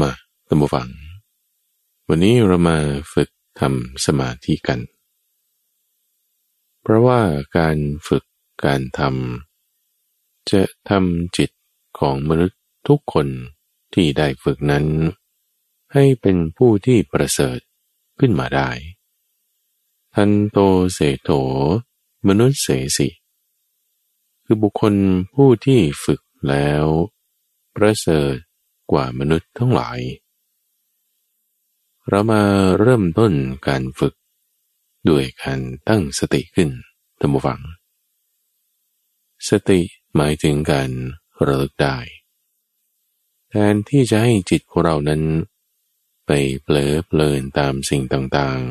[0.00, 0.10] มา
[0.48, 0.88] ตัมบูฟัง
[2.08, 2.76] วันนี้เรามา
[3.12, 3.28] ฝึก
[3.60, 4.80] ทำสมาธิกัน
[6.82, 7.20] เพราะว่า
[7.56, 7.76] การ
[8.08, 8.24] ฝึก
[8.64, 11.50] การทำจะทำจิต
[11.98, 13.26] ของมนุษย์ทุกคน
[13.94, 14.86] ที่ได้ฝึกนั้น
[15.92, 17.58] ให้เป็นผู้ที่ประเสริฐ
[18.18, 18.70] ขึ้นมาได้
[20.14, 20.58] ทันโต
[20.94, 21.30] เสโถ
[22.28, 23.08] มนุษย์เสสิ
[24.44, 24.94] คือบุคคล
[25.34, 26.84] ผู้ที่ฝึกแล้ว
[27.76, 28.34] ประเสริฐ
[28.92, 29.98] กว่ามนุษย์ทั้งหลาย
[32.08, 32.42] เรามา
[32.78, 33.32] เริ่มต้น
[33.68, 34.14] การฝึก
[35.08, 36.70] ด้วยการตั้งสติขึ้น
[37.20, 37.60] ท่านผู้ฟัง
[39.48, 39.80] สติ
[40.16, 40.90] หมายถึงการ
[41.46, 41.98] ระลึกได้
[43.48, 45.22] แทนที่จะให้จิตของเรานั้น
[46.26, 46.30] ไป
[46.62, 48.62] เปลอเพลินตามสิ่งต่าง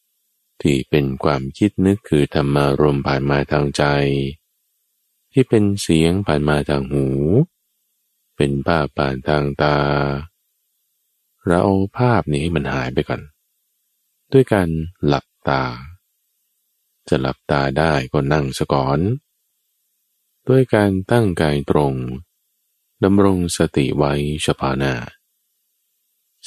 [0.00, 3.84] ๆ ที่เป็นความคิดนึกคือธรรมารมผ่านมาทางใจ
[5.32, 7.06] ที่เป็นเสียงผ่านมาทางหู
[8.36, 9.76] เป็นภาพผ่านทางตา
[11.46, 13.22] เราเอาภาพนี้ให้มันหายไปก่อน
[14.32, 14.68] ด้วยการ
[15.06, 15.64] หลับตา
[17.08, 19.00] จะหลับตาได้ก็นั่งสะก่อน
[20.48, 21.94] ด้วยการตั้งกายตรง
[23.04, 24.94] ดำรงสติไว้เฉพาะหน้า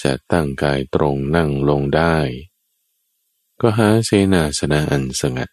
[0.01, 2.17] จะตั้งกายตรงนั่งลงได้
[3.61, 5.49] ก็หาเสนาสนะอันสงัด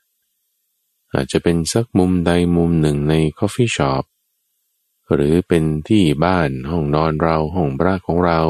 [1.12, 4.04] อาจจะเป็นสักมุมใดมุมหนึ่งใน coffee shop
[5.14, 8.40] หรือเป็นที่บ้านห้องนอนเราห้องพระของเรา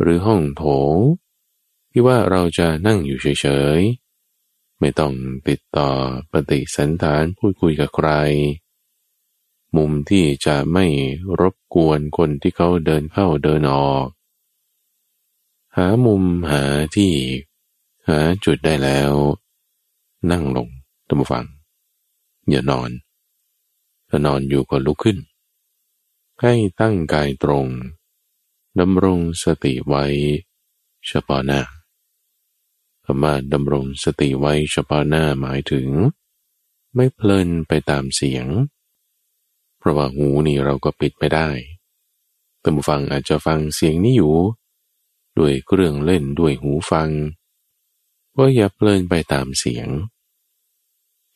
[0.00, 0.96] หรือห้องโถง
[1.90, 3.46] ที่ว่าเราจะนั่งอยู่เฉ
[3.78, 5.14] ยๆ ไม่ต้อง
[5.48, 5.90] ติดต่อ
[6.30, 8.10] ปฏิสันฐานพูดคุยกับใคร
[9.76, 10.86] มุมที่จะไม่
[11.40, 14.06] รบกวนคนที่เขาเดินเข้าเดินออก
[15.76, 16.64] หามุมหา
[16.96, 17.12] ที่
[18.08, 19.12] หาจุดได้แล้ว
[20.30, 20.68] นั่งลง
[21.08, 21.46] ตัมฟัง
[22.48, 22.90] อย่านอน
[24.08, 25.16] ถ้านอนอยู่ก็ลุกขึ้น
[26.42, 27.66] ให้ตั้งกายตรง
[28.80, 30.04] ดำรงสติไว้
[31.06, 31.60] เฉพาะหน้า
[33.04, 35.88] คำว่าดำรงสติไว้เฉพาะหน้าหมายถึง
[36.94, 38.46] ไม่เพลินไปตามเสียง
[39.78, 41.48] เพราะว่าหูนี่เราก็ปิดไม่ได้
[42.62, 44.34] ตัมฟังอาจจะฟังเสียงนี้อยู่
[45.38, 47.10] ด้วยเครื่องเล่นด้วยหูฟัง
[48.36, 49.88] ก็อย่าเพลินไปตามเสียง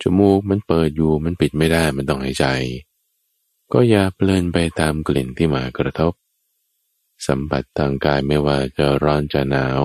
[0.00, 2.46] จมูกมันเปิดอยู่มันปิดไม่ได้มันต้องหายใจ
[3.72, 6.12] ก็อย่าเพลินไปตามกลิ่นที่มากระทบ
[7.26, 9.82] สัมผัสทางกายไม่ว่าจะร้อนจะหนาว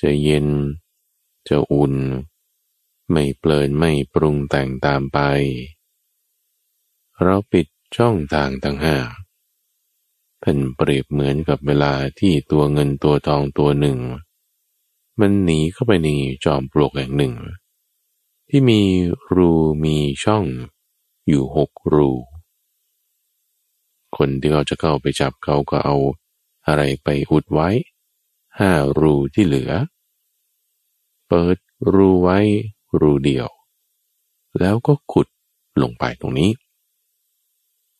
[0.00, 0.46] จะเย็น
[1.48, 1.94] จะอุ่น
[3.10, 5.18] ไม่เปลินไม่ปรุงแต่งตามไป
[7.22, 8.96] เราปิดช่องทางต่างห้า
[10.42, 13.98] ท่านเปรียบเหมือนกับเวลาที่ตัวเงินตัวทองตัวหนึ่ง
[15.20, 16.08] มันหนีเข้าไปใน
[16.44, 17.34] จอมปลวกแห่งหนึ่ง
[18.48, 18.80] ที่มี
[19.34, 19.52] รู
[19.84, 20.44] มีช่อง
[21.26, 22.10] อยู่หกรู
[24.16, 25.96] คนที่เขาจะเข้าไปจับเขาก็เอา
[26.66, 27.68] อะไรไปอุดไว้
[28.58, 29.72] ห้ารูที่เหลือ
[31.28, 31.56] เปิด
[31.92, 32.38] รูไว้
[33.00, 33.48] รูเดียว
[34.60, 35.28] แล้วก็ขุด
[35.82, 36.50] ลงไปตรงนี้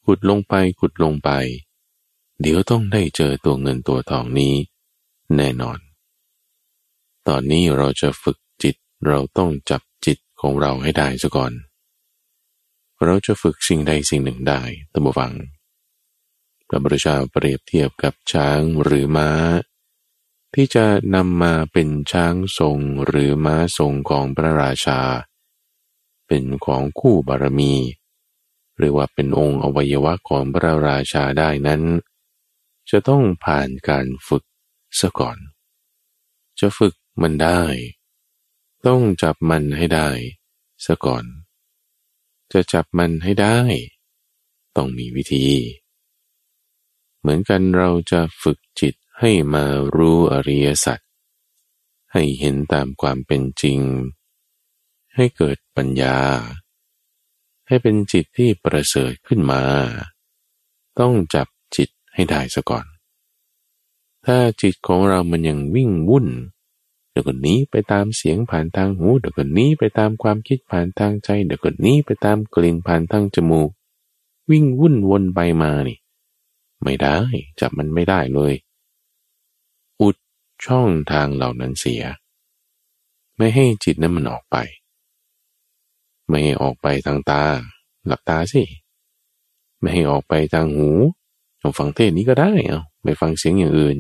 [0.05, 1.31] ขุดลงไปขุดลงไป
[2.41, 4.55] เดี๋ยวต้องได้เจอตัวเงินตัวทองนี้
[5.37, 5.79] แน่นอน
[7.29, 8.75] ตอนนี้เราจะฝึกจิต
[9.07, 11.53] เราต้องจับจิตของเราให้ได้ซะก่อน
[13.05, 14.61] เราจะฝึกสิ่งใดสิ่งหนึ่งได้
[14.93, 15.33] ตัมฟัง
[16.75, 19.31] ระบรชาเปรียบเทียบกับช้างหรือม้า
[20.55, 25.01] ที่จะนำมาเป็นช้างทรงหรือม้าทรงของพระราชา
[26.27, 27.75] เป็นของคู่บารมี
[28.77, 31.83] หรือว่าเป็นองค์อวัยวะของพระราชาได้นั้น
[32.91, 34.45] จะต้องผ่านการฝึก
[35.01, 35.39] ซะก่อน
[36.61, 37.63] จะฝึกมันได้
[38.87, 40.09] ต้องจับมันให้ได้
[40.87, 41.25] ซะก่อน
[42.53, 43.59] จะจับมันให้ได้
[44.77, 45.47] ต้องมีวิธี
[47.25, 49.65] เหมือนกันเราจะฝึกจิตให้มา
[49.97, 50.99] รู้อริยสัจ
[52.13, 53.81] ให้เห็นตามความเป็นจริง
[55.15, 56.19] ให้เกิดปัญญา
[57.67, 59.63] ให้เป็นจิตที่ประเสริฐขึ้นมา
[60.99, 62.87] ต้องจับจิตให้ได้ซะก่อน
[64.27, 66.29] ถ้าจิตของเรามันยังวิ่งวุ่น
[67.11, 73.71] เดี๋ยวก็นี้ไปตามเสียงผ่านทางหูเดี๋ยวก็นี้ไปตามความคิดผ่านทางใจเดี๋ยวก็นี้ไปตามกลิ่นผ่านทางจมูก
[74.51, 75.99] วิ่งวุ่นวนไปมานี่
[76.85, 77.19] ไม่ได้
[77.61, 78.55] จับมันไม่ได้เลย
[80.01, 80.17] อุด
[80.65, 82.03] ช่องทางเหล่านั้นเสีย
[83.37, 84.57] ไม่ให้จิตนั้นมันออกไป
[86.29, 87.45] ไม่ให้ออกไปทางตา
[88.07, 88.63] หลับตาสิ
[89.81, 90.91] ไม่ให้ออกไปทางหู
[91.79, 93.99] ฟังเทศนี้ก็ได้เอาไม่ฟังเสียงอย่างอื่น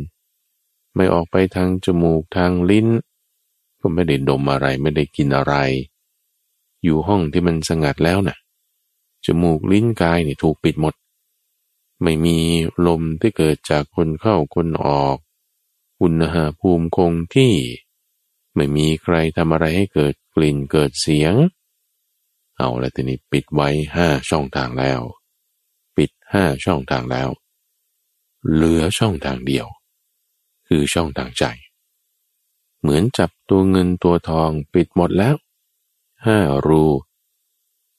[0.94, 2.88] ไม่ออกไปทางจมูกทางลิ้น
[3.80, 5.54] ก็ไม่ได้ดมอะไรไม่ได้กินอะไร
[6.82, 8.38] อยู่ห้องที่มันสงัดแล้วนะ่ะ
[9.24, 10.94] จมูกลิ้นกายนี่ถูกปิดหมด
[12.02, 12.38] ไม่มี
[12.86, 15.16] ลมที่เกิดจากคนเข้าคนออก
[16.02, 17.54] อุณหภูมิคงที่
[18.54, 21.34] ไม่มีใครทำอะไรให้เกิดกลิ่นเกิดเสียง
[22.56, 25.00] เอาละทีนี้ปิดไว้ห้าช่องทางแล้ว
[25.96, 27.28] ปิดห้าช่องทางแล้ว
[28.52, 29.66] เหลือช่องทางเดียว
[30.68, 31.44] คือช่องทางใจ
[32.80, 35.36] เหมือนจับตัวเงินตัวทองปิดหมดแล้ว
[36.26, 36.84] ห้ารู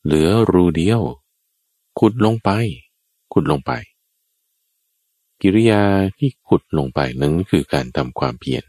[0.04, 1.02] เหลือรูเดียว
[2.00, 2.50] ขุดลงไป
[3.34, 3.72] ขุดลงไป
[5.42, 5.84] กิริยา
[6.18, 8.64] ที่ขุดลงไปนั้นคือการทำความเพียร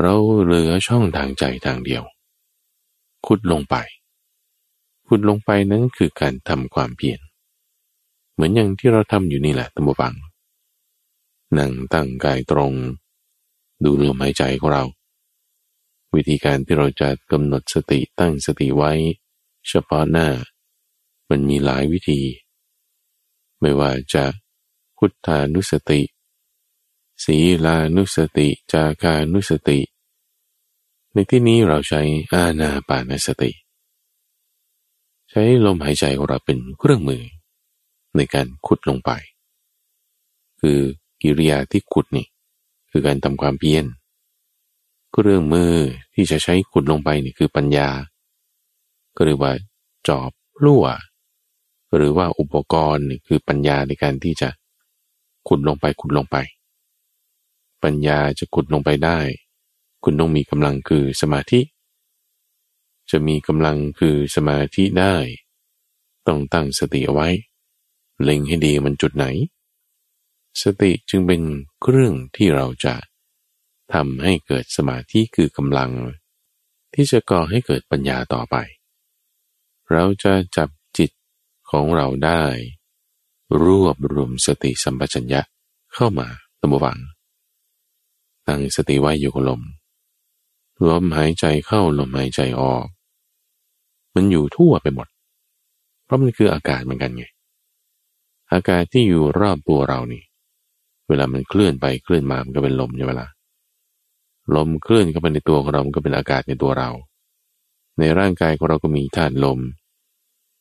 [0.00, 2.02] เราเหลือช่องทางใจทางเดียว
[3.26, 3.76] ขุดลงไป
[5.06, 7.20] ขุดลงไปนั้นคือการทำความเพียร
[8.32, 10.14] เหมือนอย่างที่เราทำอยู่นี่แหละตัมบฟัง
[11.58, 12.72] นั่งตั้งกายตรง
[13.84, 14.84] ดูลมหายใจของเรา
[16.14, 18.92] วิธีการที่เราจะกำหนดสติตั้งสติไว้
[19.68, 20.28] เฉพาะหน้า
[21.30, 22.20] มันมีหลายวิธี
[23.62, 24.24] ไม่ว่าจะ
[24.96, 26.00] พุทธานุสติ
[27.24, 29.78] ศีลานุสติ จาคานุสติ
[31.12, 33.50] ในที่นี้เราใช้อาณาปานสติ
[35.30, 37.24] ใช้ลมหายใจของเราเป็นเครื่องมือ
[38.16, 39.10] ในการขุดลงไป
[40.60, 40.78] คือ
[41.22, 42.26] กิริยาที่ขุดนี่
[42.90, 43.84] คือการทำความเพียร
[45.12, 45.74] เครื่องมือ
[46.14, 47.88] ที่จะใช้ขุดลงไปนี่คือปัญญา
[49.16, 49.52] ก็เรียกว่า
[50.08, 50.30] จอบ
[50.64, 50.84] ลั่ว
[51.94, 54.48] หรือว่าอุปกรณ์คือปัญญาในการที่จะ
[55.48, 56.36] ขุดลงไปขุดลงไป
[57.82, 59.18] ปัญญาจะขุดลงไปได้
[60.04, 61.60] คุณต้องมีกำลังคือสมาธิ
[63.10, 65.16] จะมีกำลังคือสมาธิได้
[66.26, 67.28] ต้องตั้งสติเอาไว้
[68.22, 69.26] เล็งให้ดีมันจุดไหน
[70.62, 71.42] สติจึงเป็น
[71.82, 72.94] เครื่องที่เราจะ
[73.92, 75.90] ทำให้เกิดสมาธิคือกำลัง
[76.94, 78.56] ที่จะก่อให้เกิดปัญญาต่อไป
[79.92, 80.68] เราจะจับ
[81.72, 82.42] ของเราได้
[83.62, 85.40] รวบรวมสติสัมปชัญญะ
[85.94, 86.28] เข้ามา
[86.60, 86.98] ตั้งวัง
[88.46, 89.62] ตั้งสติไว้อยู่กับลม
[90.88, 92.86] ลมหายใจเข้าลมหายใจออก
[94.14, 95.08] มันอยู่ทั่วไปหมด
[96.04, 97.24] เพราะมันคืออากาศเหมือนกันไง
[98.52, 100.22] อากาศที่อยู่รอบตัวเรานี่
[101.08, 103.28] เวลามันเคลื่อนไปเคลื่อนมา มันก็เป็นลมใช่ไหมละ่ะ
[104.56, 106.90] ลมเคลื่อนเข้าไปในตัวของเราก็เป็นอากาศในตัวเรา
[107.98, 109.58] ในร่างกายของเราก็มีธาตุลม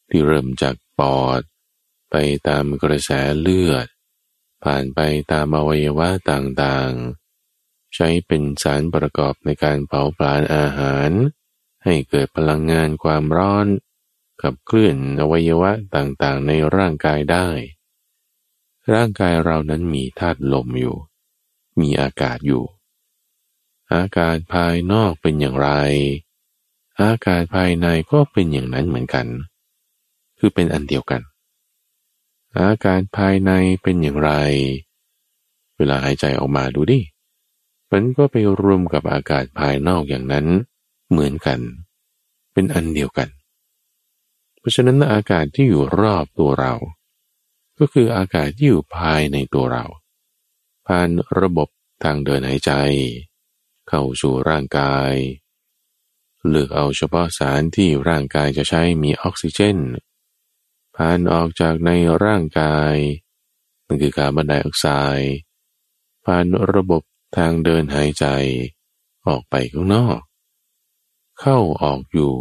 [0.09, 1.41] ที่เริ่มจาก ปอด
[2.11, 2.15] ไป
[2.47, 3.87] ตามกระแสเลือด
[4.63, 4.99] ผ่านไป
[5.31, 11.09] ตามอวัยวะต่างๆ ใช้เป็นสารประกอบในการเผาผลาญอาหาร
[11.83, 13.67] ให้เกิดพลังงานความร้อน
[14.41, 17.47] กับเคลื่อนอวัยวะต่างๆ ในร่างกายได้
[18.93, 20.97] ร่างกายเรานั้นมีธาตุลมอยู่
[21.79, 22.63] มีอากาศอยู่
[23.93, 25.69] อากาศภายนอกเป็นอย่างไร
[27.01, 29.27] อากาศภายในก็เป็นอย่างนั้นเหมือนกัน
[30.43, 31.21] คือเป็นอันเดียวกัน
[32.59, 33.51] อากาศภายใน
[33.81, 34.31] เป็นอย่างไร
[35.77, 36.99] เวลาหายใจออกมาดูดิ
[37.91, 40.47] มันก็ไปรวมกับอากาศภายนอกอย่างนั้น
[41.09, 41.59] เหมือนกัน
[42.53, 43.29] เป็นอันเดียวกัน
[44.59, 46.73] เพราะฉะนั้นอากาศที่อยู่รอบตัวเรา
[47.77, 49.85] ก็คืออากาศที่อยู่ภายในตัวเรา
[50.87, 51.09] ผ่าน
[51.39, 51.67] ระบบ
[52.03, 52.71] ทางเดินหายใจ
[53.87, 55.13] เข้าสู่ร่างกาย
[56.49, 59.77] เลือกเอาเฉพาะสารที่ร่างกายจะใช้มีออกซิเจน
[60.95, 61.89] ผ่านออกจากใน
[62.23, 62.95] ร่างกาย
[63.85, 65.35] นั่นคือคาร์บอนไดออกไซด์
[66.25, 67.03] ผ่านระบบ
[67.37, 68.25] ทางเดินหายใจ
[69.27, 70.19] ออกไปข้างนอก
[71.39, 72.33] เข้าออกอยู่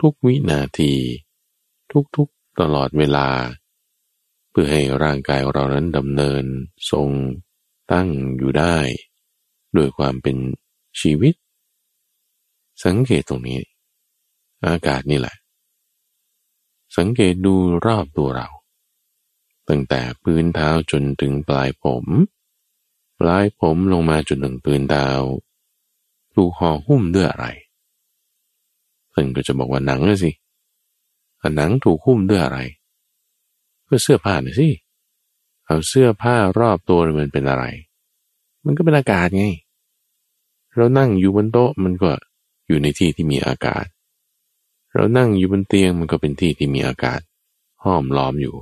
[0.00, 0.94] ทุกๆวินาที
[2.16, 3.28] ทุกๆตลอดเวลา
[4.50, 6.44] เพื่อให้ร่างกายเรานั้นดำเนิน
[6.90, 7.08] ทรง
[7.92, 8.76] ตั้งอยู่ได้
[9.76, 10.36] ด้วยความเป็น
[11.00, 11.34] ชีวิต
[12.84, 13.60] สังเกตตรงนี้
[14.66, 15.34] อากาศนี่แหละ
[16.96, 17.54] สังเกตดู
[17.86, 18.48] รอบตัวเรา
[19.68, 22.04] ตั้งแต่พื้นเท้าจนถึงปลายผม
[23.20, 25.08] ปลายผมลงมาจนถึงพื้นเท้า
[26.34, 27.46] ถูกห่อหุ้มด้วยอะไร
[29.10, 30.30] เพื่อนก็จะบอกว่าหนังเลยสิ
[31.56, 32.58] หนังถูกหุ้มด้วยอะไร
[33.88, 34.68] ก็เสื้อผ้าน่ะสิ
[35.66, 37.64] เอาเสื้อผ้ารอบตัวมันเป็นอะไร
[38.64, 39.46] มันก็เป็นอากาศไง
[40.74, 42.10] เรานั่งอยู่บนโต๊ะมันก็
[42.66, 43.84] อยู่ในที่ที่มีอากาศ
[44.94, 47.20] เรานั่งอยู่บนเตียงมันก็เป็นที่ที่มีอากาศ
[47.84, 48.56] ห้อมล้อมอยู่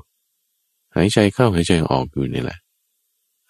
[0.95, 2.59] หายใจเข้าหายใจออกอยู่นี่แหละ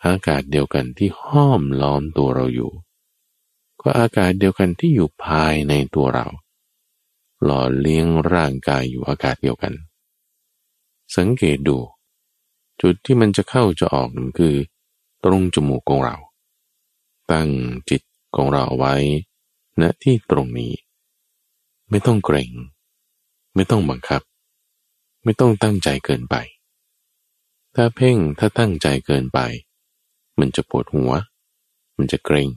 [0.06, 2.72] อากาศเดียวกันที่ห้อมล้อมตัวเราอยู่
[3.80, 6.26] ก็อากาศเดียวกันที่อยู่ภายในตัวเรา
[7.44, 9.72] หล่อเลี้ยงร่างกายอยู่อากาศเดียวกัน
[11.16, 11.78] สังเกตดู
[12.80, 14.54] จุดที่มันจะเข้าจะออกนั่นคือ
[15.24, 16.16] ตรงจมูกของเรา
[17.30, 17.48] ตั้ง
[17.90, 18.02] จิต
[18.36, 18.94] ของเราเอาไว้
[19.80, 20.72] ณที่ตรงนี้
[21.94, 22.52] ไม่ต้องเกรง
[23.54, 24.22] ไม่ต้องบังคับ
[25.24, 26.36] ไม่ต้องตั้งใจเกินไป
[27.74, 29.38] ถ้าเพ่งถ้าตั้งใจเกินไป
[30.38, 31.12] มันจะปวดหัว
[31.98, 32.50] มันจะเกรง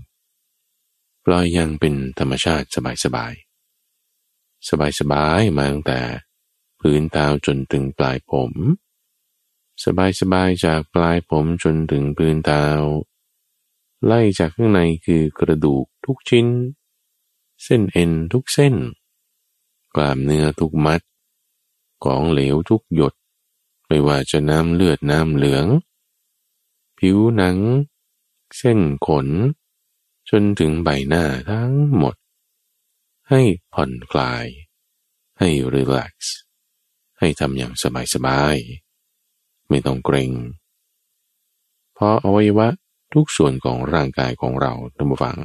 [1.26, 2.68] ปล่อยยังเป็นธรรมชาติ
[3.04, 6.00] สบายๆสบายๆมาตั้งแต่
[6.80, 8.52] พื้นเท้าจนถึงปลายผม
[9.84, 9.86] ส
[10.34, 12.66] บายๆจากปลายผมจนถึงพื้นเท้า
[14.06, 16.48] ไล่จากข้างในคือกระดูกทุกชิ้น
[17.64, 18.76] เส้นเอ็นทุกเส้น
[19.96, 21.02] กล้ามเนื้อทุกมัด
[22.06, 23.14] ของเหลวทุกหยด
[23.88, 25.66] ไม่ว่าจะน้ำเลือดน้ำเหลือง
[27.00, 27.58] ผิวหนัง
[28.58, 29.28] เส้นขน
[30.30, 32.16] จนถึงใบหน้าทั้งหมด
[33.30, 33.42] ให้
[33.74, 34.46] ผ่อนคลาย
[35.40, 36.36] ให้รีแลกซ์
[37.20, 37.74] ให้ทำอย่าง
[38.14, 40.32] สบายๆ ไม่ต้องเกรง
[41.94, 42.68] เพราะอวัยวะ
[43.14, 45.40] ทุกส่วนของร่างกายของเราตั้งฟัง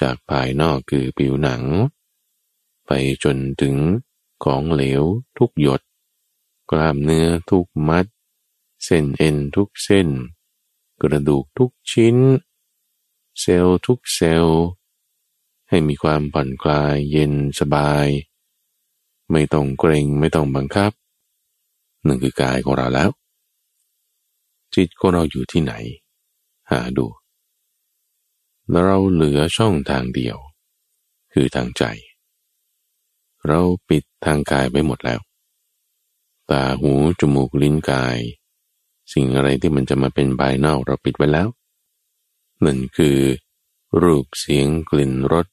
[0.00, 1.62] จากภายนอกคือผิวหนัง
[2.86, 2.90] ไป
[3.24, 3.76] จนถึง
[4.44, 5.02] ของเหลว
[5.38, 5.82] ทุกหยด
[6.70, 8.06] กล้ามเนื้อทุกมัด
[8.84, 10.08] เส้นเอ็นทุกเส้น
[11.02, 12.16] กระดูกทุกชิ้น
[13.40, 14.62] เซลล์ทุกเซลล์
[15.68, 18.08] ให้มีความผ่อนคลายเย็นสบาย
[19.30, 20.92] ไม่ต้องเกรงไม่ต้องบังคับ
[22.06, 23.10] นั่นคือกายของเราแล้ว
[24.74, 25.72] จิตของเราอยู่ที่ไหน
[26.70, 27.06] หาดู
[28.70, 30.36] แล้วเราเหลือช่องทางเดียว
[31.32, 31.84] คือทางใจ
[33.46, 35.20] เราปิดทางกายไปหมดแล้ว
[36.50, 38.18] ตาหูจมูกลิ้นกาย
[39.12, 41.48] สิ่งอะไรที่มันจะมาเป็นภายนอกเราปิดไว้แล้ว
[42.64, 43.18] นั่นคือ
[44.02, 45.46] รูปเสียงกลิ่นรส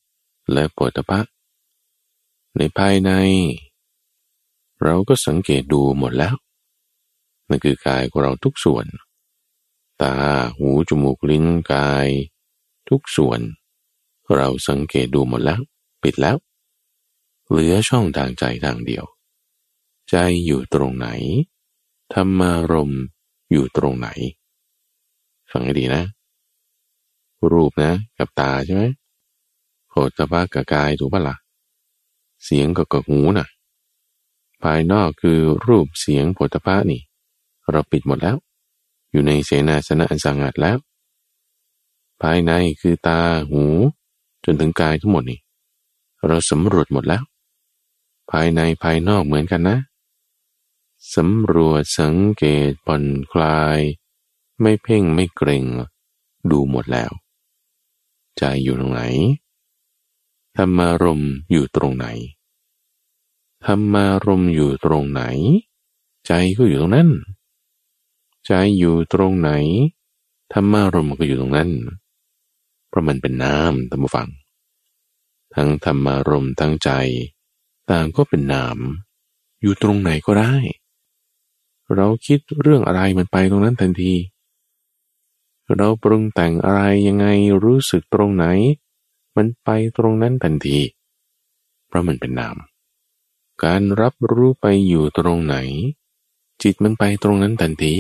[0.54, 1.20] และปฐพะ
[2.58, 3.12] ในภายใน
[4.84, 6.36] เราก็สังเกตดูหมดแล้ว
[7.48, 8.86] นั่นคือกายของเราทุกส่วน
[10.02, 10.16] ตา
[10.58, 12.08] หูจมูกลิ้นกาย
[12.90, 13.40] ทุกส่วน
[14.36, 15.62] เราสังเกตดูหมดแล้ว
[16.04, 16.38] ปิดแล้ว
[17.52, 19.06] เหลือช่องทางใจทางเดียว
[20.10, 20.16] ใจ
[20.46, 21.08] อยู่ตรงไหน
[22.14, 22.94] ธรรมารม
[23.52, 24.10] อยู่ตรงไหน
[25.52, 26.04] ฟังให้ดีนะ
[27.52, 28.84] รูปนะ กับตาใช่ไหม
[29.90, 31.36] โผฏฐะกับกายถูกปะละ่ะ
[32.44, 33.48] เสียงกับกับหูนะ่ะ
[34.64, 37.02] ภายนอกคือรูปเสียงโผฏฐะนี่
[37.72, 38.38] เราปิดหมดแล้ว
[39.12, 40.78] อยู่ในเสนาสนะอันสงัดแล้ว
[42.22, 43.64] ภายในคือตาหู
[44.46, 45.40] จนถึงกายทั้งหมดนี่
[46.28, 47.24] เราสำรวจหมดแล้ว
[48.32, 49.78] ภายในภายนอกเหมือนกันนะ
[51.16, 53.80] สำรวจสังเกตผ่อนคลาย
[54.62, 55.66] ไม่เพ่งไม่เกรง
[56.52, 57.12] ดูหมดแล้ว
[58.38, 59.04] ใจอยู่ตรงไหน
[60.58, 61.22] ธรรมารม
[61.52, 62.08] อยู่ตรงไหน
[63.66, 65.24] ธรรมารมอยู่ตรงไหน
[66.28, 67.10] ใจก็อยู่ตรงนั้น
[68.46, 69.52] ใจอยู่ตรงไหน
[70.54, 71.72] ธรรมารมก็อยู่ตรงนั้น
[72.88, 74.30] เพราะมันเป็นน้ำธรรมฟัง
[75.56, 76.92] ทั้งธรรมารมทั้งใจ
[77.92, 78.78] ต่างก็เป็นนาม
[79.62, 80.56] อยู่ตรงไหนก็ได้
[81.96, 84.14] เราคิดเรื่องอะไรมันไปตรงนั้นทันที
[85.76, 87.26] เราปรุงแต่งอะไรยังไง
[87.64, 88.46] รู้สึกตรงไหน
[89.36, 90.80] มันไปตรงนั้นทันที
[91.88, 92.58] เพราะมันเป็นนาม
[93.64, 95.56] การรับรู้ไปอยู่ตรงไหน
[96.62, 97.96] จิตมันไปตรงนั้นทันที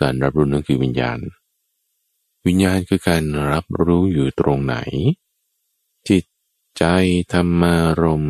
[0.00, 1.18] การรับรู้นั่นคือวิญญาณ
[2.46, 4.76] วิญญาณคือการรับรู้อยู่ตรงไหน
[6.08, 6.24] จิต
[6.78, 6.84] ใจ
[7.32, 8.24] ธรรมารม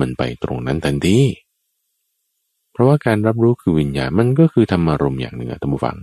[0.00, 1.18] มันไปตรงนั้นทันที
[2.72, 5.96] เพราะว่าการรับรู้คือวิญญาณมันก็คือธรรมารมอย่างหนึ่งอะท่านผู้ฟัง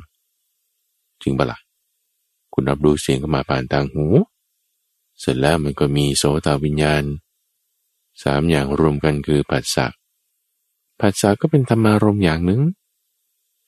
[1.21, 1.59] จริงปะละ่ะ
[2.53, 4.05] คุณรับรู้เสียงเข้ามาผ่านทางหู
[5.19, 7.03] เสร็จแล้วมันก็มีโสตวิญญาณ
[8.23, 9.87] สามอย่างรวมกันคือปัสสะ
[10.99, 12.61] ปัสสะก็เป็นธรรมารมอย่างหนึ่ง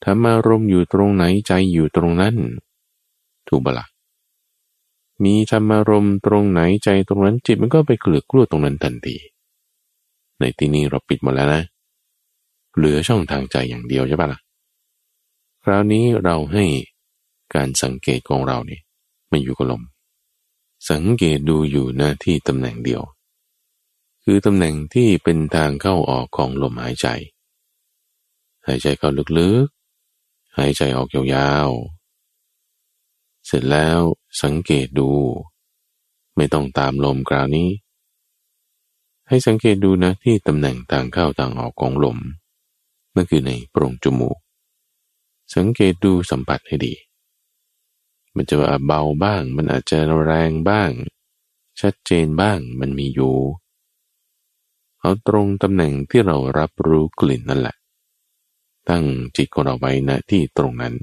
[0.03, 2.36] ธรรมารมอยู่ตรงไหนใจอยู่ตรงนั้น
[3.48, 3.86] ถูกปะละ่ะ
[5.24, 9.15] มีธรรมารมตรงไหนใจตรงนั้นจิตมันก็ไปเกลือกกลัวตรงนั้นทันที
[10.45, 11.63] ในที่นี้เราปิดหมดแล้วนะ
[12.75, 14.39] เหลือช่องทางใจอย่างเดียวใช่ปะละ่ะ
[15.63, 16.65] คราวนี้เราให้
[17.55, 18.81] การสังเกตของเราเนี่ย
[19.31, 19.83] มันอยู่กับลม
[20.91, 23.01] สังเกตดูอยู่หน้าที่ตำแหน่งเดียว
[24.23, 27.07] คือตำแหน่งที่เป็นทางเข้าออกของลมหายใจ
[28.67, 29.09] หายใจเข้า
[29.39, 33.99] ลึกๆ หายใจออกยาวๆ เสร็จแล้ว
[34.43, 35.09] สังเกตดู
[36.35, 37.69] ไม่ต้องตามลมกราวนี้
[39.27, 42.17] ให้สังเกตดูนะที่ตำแหน่งทางเข้าทางออกของลม
[43.15, 44.38] นั่นคือในโพรงจมูก
[45.55, 46.94] สังเกตดูสัมผัสให้ดี
[48.36, 48.55] มันจะ
[48.86, 50.91] เบาบ้าง มันอาจจะแรงบ้าง
[51.82, 53.36] ชัดเจนบ้างมันมีอยู่
[55.00, 57.75] เอาตรงตำแหน่งที่เรารับรู้กลิ่นนั่นแหละ
[58.89, 59.05] ตั้ง
[59.36, 60.94] จิตของเราไว้ณที่ตรงนั้น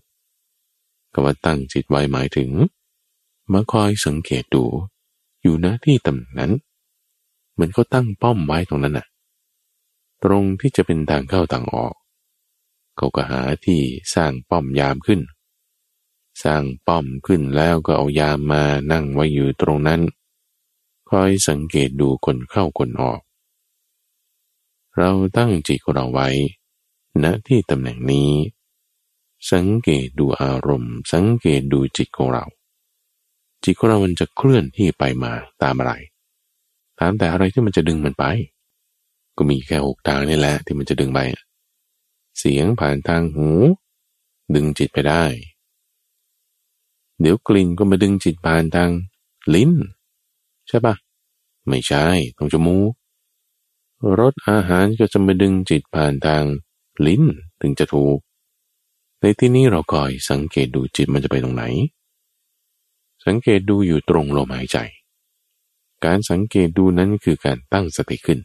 [1.13, 2.51] คำว่าตั้งจิตไว้หมายถึง
[3.53, 4.65] มาคอยสังเกตดู
[5.43, 6.53] อยู่ณที่ตำแหน่งนั้น
[7.63, 9.07] มือนเขาตั้งป้อมไว้ตรงนั้นน่ะ
[10.25, 11.95] ตรงที่จะเป็นทางเข้าทางออก
[12.97, 13.81] เขาก็หาที่
[14.15, 15.21] สร้างป้อมยามขึ้น
[16.43, 20.01] สร้างป้อมขึ้นแล้วก็เอายามมานั่งไว้อยู่ตรงนั้น
[21.09, 23.21] คอยสังเกตดูคนเข้าคนออก
[24.99, 26.29] เราตั้งจิตของเราไว้
[27.23, 28.33] ณที่ตำแหน่งนี้
[29.53, 32.45] สังเกตดูอารมณ์ สังเกตดูจิตของเรา
[33.65, 38.25] จิตของเรามันจะเคลื่อนที่ไปมาตามอะไรามแต่อะไรที่มันจะดึงมันไป
[39.37, 41.21] ก็มีแค่หกทางนี่แหละที่มันจะดึงไป
[42.39, 43.51] เสียงผ่านทางหู
[44.55, 45.25] ดึงจิตไปได้
[47.21, 48.91] เดี๋ยวกลิ่นก็มาดึงจิตผ่านทาง
[49.55, 49.73] ลิ้น
[50.69, 50.95] ใช่ปะ
[51.69, 52.05] ไม่ใช่
[52.37, 52.93] ตรงจมูก
[54.19, 56.45] รสอาหารก็จะมาดึงจิตผ่านทาง
[57.07, 57.23] ลิ้น
[57.61, 58.19] ถึงจะถูก
[59.21, 61.65] ในที่นี้เราคอยสังเกตดูจิตมันจะไปตรงไหน
[63.27, 64.79] สังเกตดูอยู่ตรงลมหายใจ
[66.05, 68.41] การสังเกตดูนั้นคือการตั้งสติขึ้น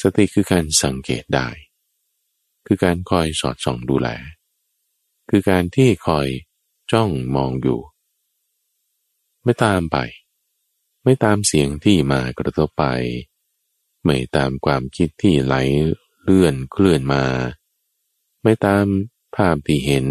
[0.00, 1.48] สติคือการสังเกตได้
[2.66, 4.08] คือการคอยสอดส่องดูแล
[5.30, 6.28] คือการที่คอย
[6.92, 7.80] จ้องมองอยู่
[9.42, 9.96] ไม่ตามไป
[11.02, 12.84] ไม่ตามเสียงที่มากระทบไป
[14.04, 15.54] ไม่ตามความคิดที่ไหล
[16.22, 17.24] เลื่อนเคลื่อนมา
[18.42, 18.86] ไม่ตาม
[19.34, 20.06] ภาพที่เห็น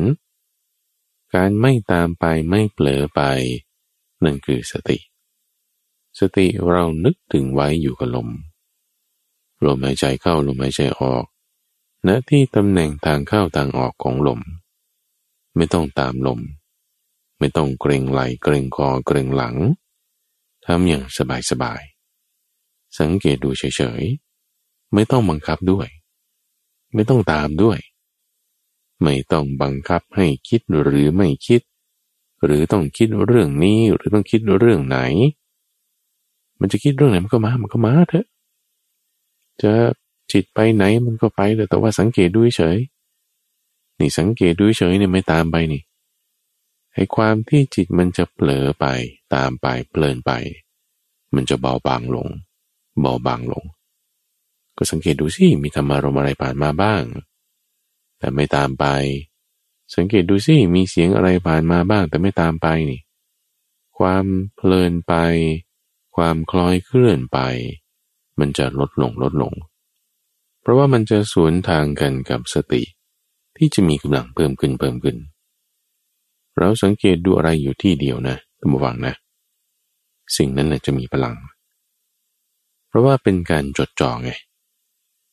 [1.36, 3.22] การไม่ตามไปไม่เผลอไป
[4.24, 4.98] นั่นคือสติ
[6.20, 8.30] สติเรานึกถึงไว้อยู่กับลม
[9.66, 11.26] ลมหายใจเข้าลมหายใจออก
[12.08, 14.42] ณที่ตำแหน่งทางเข้าทางออกของลม
[15.56, 16.40] ไม่ต้องตามลม
[17.40, 19.56] ไม่ต้องเกรงไหลเกรงคอเกรงหลัง
[20.66, 21.82] ทำอย่างสบายสบาย
[23.00, 25.88] สังเกตดูเฉยๆ ไม่ต้องบังคับด้วย
[26.94, 27.80] ไม่ต้องตามด้วย
[29.04, 31.62] ไม่ต้องบังคับให้คิดหรือไม่คิด
[32.44, 35.00] หรือต้องคิดเรื่องนี้หรือต้องคิดเรื่องไหน
[36.60, 38.28] มันจะคิดเรื่องไหนมันก็มา มันก็มาเถอะ
[39.62, 39.74] จะ
[40.32, 42.78] จิตไปไหนมันก็ไปแต่ว่าสังเกตดูเฉย
[44.00, 45.82] นี่สังเกตดูเฉยเนี่ยไม่ตามไปนี่
[46.94, 48.86] ไอ้ความที่จิตมันจะเผลอไป
[49.36, 50.32] ตามไปเพลินไป
[51.36, 52.28] มันจะเบาบางลง
[53.02, 53.66] เบาบางลง
[54.78, 57.04] ก็สังเกตดูสิมีธรรมารมอะไรผ่านมาบ้าง
[58.20, 58.86] แต่ไม่ตามไป
[59.96, 63.02] สังเกตดูสิมีเสียงอะไรผ่านมาบ้าง แต่ไม่ตามไปนี่
[63.98, 65.14] ความเพลินไป
[66.18, 67.40] ความคล้อยเคลื่อนไป
[68.40, 69.54] มันจะลดลงลดลง
[70.62, 72.84] เพราะว่ามันจะสวนทางกันกับสติ
[73.58, 75.18] ที่จะมีกำลังเพิ่มขึ้นเพิ่มขึ้น
[76.58, 79.14] เราสังเกตดูอะไรอยู่ที่เดียวนะท่านผู้ฟังนะ
[80.38, 81.36] สิ่งนั้นนะจะมีพลัง
[82.88, 84.32] เพราะว่าเป็นการจดจ่อไง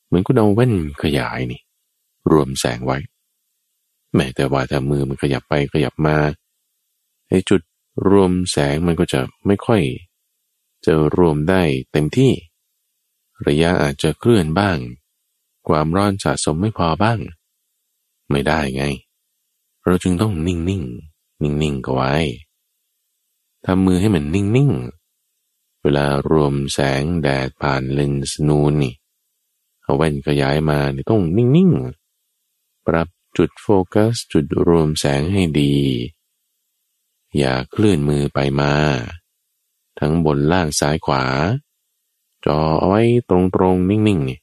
[0.06, 1.60] เหมือนคุณเอาแว่นขยายนี่
[2.30, 2.98] รวมแสงไว้
[4.14, 6.16] แม้แต่ว่าถ้ามือมันขยับไปขยับมา
[7.28, 7.60] ไอ้จุด
[8.08, 9.80] รวมแสงมันก็จะไม่ค่อย
[10.86, 12.32] จะรวมได้เต็มที่
[13.46, 14.78] ระยะอาจจะเคลื่อนบ้าง
[15.68, 17.18] ความร้อนสะสมไม่พอบ้าง
[18.30, 18.84] ไม่ได้ไง
[19.84, 20.84] เราจึงต้องนิ่งนิ่ง
[21.42, 22.14] นิ่งนิ่งก็ไว้
[23.64, 24.70] ทำมือให้มันนิ่งนิ่ง
[25.82, 28.94] เวลารวมแสงแดดผ่านเลนส์นูนนี่
[29.82, 31.70] เอาแว่นขยายมานี่ต้องนิ่งนิ่ง
[32.86, 35.74] ปรับจุดโฟกัสจุดรวมแสงให้ดี
[37.38, 38.72] อย่าเคลื่อนมือไปมา
[39.98, 41.22] ทั้งบนล่างซ้ายขวา
[42.44, 44.38] จอเอาไว้ตรงๆ นิ่งๆนี่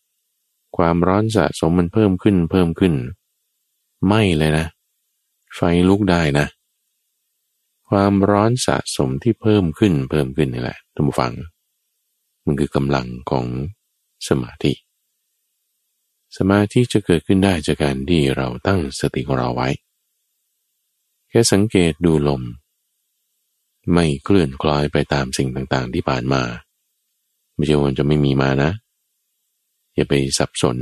[0.77, 2.93] ความร้อนสะสมมันเพิ่มขึ้นเพิ่มขึ้น
[4.07, 4.65] ไม่เลยนะ
[5.55, 5.59] ไฟ
[5.89, 6.47] ลุกได้นะ
[7.89, 11.31] ความร้อนสะสมที่เพิ่มขึ้นเพิ่มขึ้นนี่แหละท่านผู้ฟัง
[12.45, 13.45] มันคือกำลังของ
[14.27, 14.73] สมาธิ
[16.37, 19.69] สมาธิจะเกิดขึ้นได้จากการที่เราตั้งสติของเราไว้
[21.29, 22.41] แค่สังเกตดูลม
[23.93, 26.41] ไม่เคลื่อนคล้อยไปตามสิ่งต่างๆ ที่ผ่านมา
[27.55, 28.71] ไม่ใช่ว่าจะไม่มีมานะ
[29.95, 30.77] อย่าไปสับสน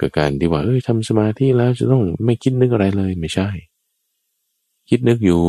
[0.00, 3.48] กับการที่ว่าเอ้ยทำสมาธิแล้วจะต้องไม่คิดนึกอะไรเลยไม่ใช่
[4.88, 5.42] คิดนึกอยู่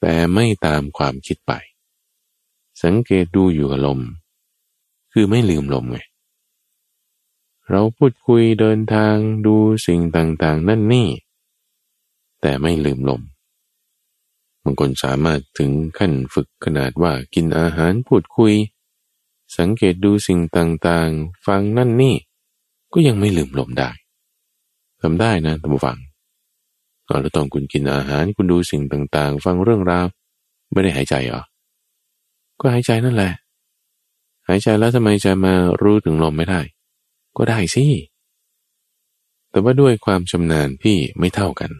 [0.00, 1.52] แต่ไม่ตามความคิดไป
[2.82, 4.00] สังเกตดูอยู่กับลม
[5.12, 5.98] คือไม่ลืมลมไง
[7.70, 9.14] เราพูดคุยเดินทาง
[9.46, 9.56] ดู
[9.86, 11.08] สิ่งต่างๆ นั่นนี่
[12.40, 13.20] แต่ไม่ลืมลม
[14.64, 18.52] บางคนสามารถถึงขั้นฝึกขนาดว่ากินอาหารพูดคุย
[19.58, 22.16] สังเกตดูสิ่งต่างๆ ฟังนั่นนี่
[22.92, 23.90] ก็ยังไม่ลืมลมได้
[25.00, 25.98] ทำได้นะท่านผู้ฟัง
[27.08, 30.06] ตอนแล้วตอนคุณกินอาหารคุณดูสิ่งต่างๆ ฟังเรื่องราว
[30.72, 31.42] ไม่ได้หายใจหรอ
[32.60, 33.32] ก็หายใจนั่นแหละ
[34.48, 36.60] หายใจแล้วทำไมจะมารู้ถึงลมไม่ได้
[37.36, 37.84] ก็ได้สิ
[39.50, 41.70] แต่ว่าด้วยความชำนาญที่ไม่เท่ากัน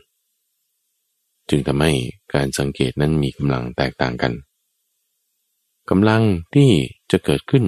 [1.48, 1.92] จึงทำให้
[2.34, 4.32] การสังเกตนั้นมีกำลังแตกต่างกัน
[5.90, 6.22] กำลัง
[6.54, 6.70] ที่
[7.10, 7.64] จะเกิดขึ้น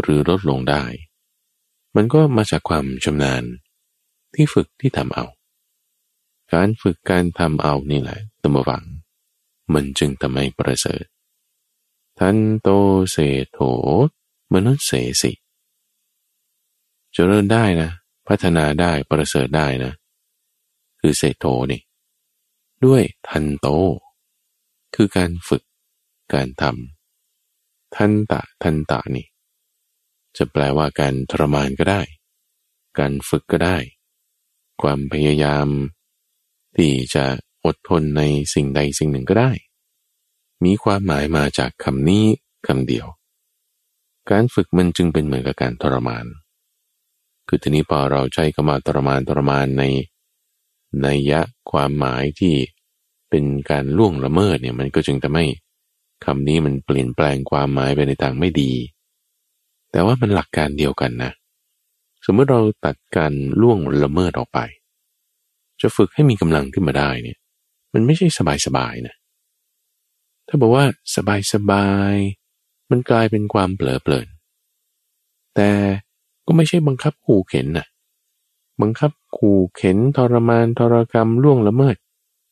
[0.00, 0.84] หรือลดลงได้
[1.96, 3.42] มันก็มาจากความชำนาญ
[4.34, 5.26] ที่ฝึกที่ทำเอา
[6.52, 8.84] การฝึกการทำเอานี่แหละตัมวัง
[9.74, 11.04] มันจึงทำให้ประเสริฐ
[12.18, 12.68] ทันโต
[13.10, 13.16] เส
[13.50, 13.58] โถ
[14.54, 14.92] มนุษย์เส
[15.22, 15.36] สิจ
[17.12, 17.90] เจริญได้นะ
[18.28, 19.92] พัฒนาได้ประเสริฐได้นะ
[21.00, 21.80] คือเศโทนี่
[22.86, 23.68] ด้วยทันโต
[24.94, 25.62] คือการฝึก
[26.34, 29.26] การทำทันตะทันตะนี่
[30.36, 32.02] จะแปลว่าการทรมานก็ได้
[32.98, 33.78] การฝึกก็ได้
[34.82, 35.68] ความพยายาม
[36.76, 37.24] ที่จะ
[37.64, 38.22] อดทนใน
[38.54, 39.52] สิ่งใดสิ่งหนึ่งก็ได้
[40.64, 42.24] มีความหมายมาจากคำนี้
[42.66, 43.06] คำเดียว
[44.30, 46.26] การฝึกมันจึงเป็นเหมือนกับการทรมาน
[47.48, 49.84] คือทีนี้พอเราใช้คำว่าทรมานทรมานใน
[51.06, 52.54] นัยยะความหมายที่
[53.30, 55.44] เป็นการล่วงละเมิดเนี่ยมันก็จึงจะไม่
[56.24, 58.72] คำนี้มันเปลี่ยนแปลงความหมายไปในทางไม่ดี
[59.92, 61.32] แต่ว่ามันหลักการเดียวกันนะ
[62.26, 64.58] สมมติเราตัดการล่วงละเมิดออกไป
[65.80, 67.38] จะฝึกให้มีกำลังขึ้นมาได้เนี่ย
[67.94, 68.26] มันไม่ใช่
[68.66, 69.14] สบายๆนะ
[70.48, 70.84] ถ้าบอกว่า
[71.52, 74.28] สบายๆมันกลายเป็นความเปลอเปลิน
[75.54, 75.70] แต่
[76.46, 77.86] ก็ไม่ใช่บังคับขู่เข็นนะ
[78.82, 81.96] บังคับ ขู่เข็นทรมานทรกรรมล่วงละเมิด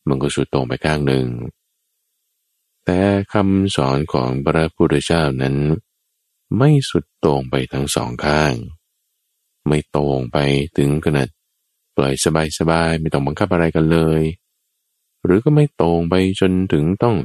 [0.09, 1.27] มันก็สุดตรงไปข้างหนึ่ง
[2.85, 3.01] แต่
[3.33, 5.57] คำสอนของพระพุทธเจ้านั้น
[6.59, 8.55] ไม่สุดตรงไปทั้งสองข้าง
[9.67, 10.37] ไม่ตรงไป
[10.77, 11.29] ถึงขนาด
[11.97, 12.15] ปล่อย
[12.59, 14.23] สบายๆไม่ต้องบังคับอะไรกันเลย
[15.25, 17.17] หรือก็ไม่ตรงไปจนถึงต้อง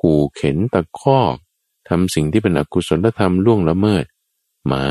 [0.00, 1.36] ขู่เข็นตะคอก
[1.88, 4.04] ทำสิ่งที่เป็นอกุศลธรรมล่วงละเมิด
[4.66, 4.88] ไม่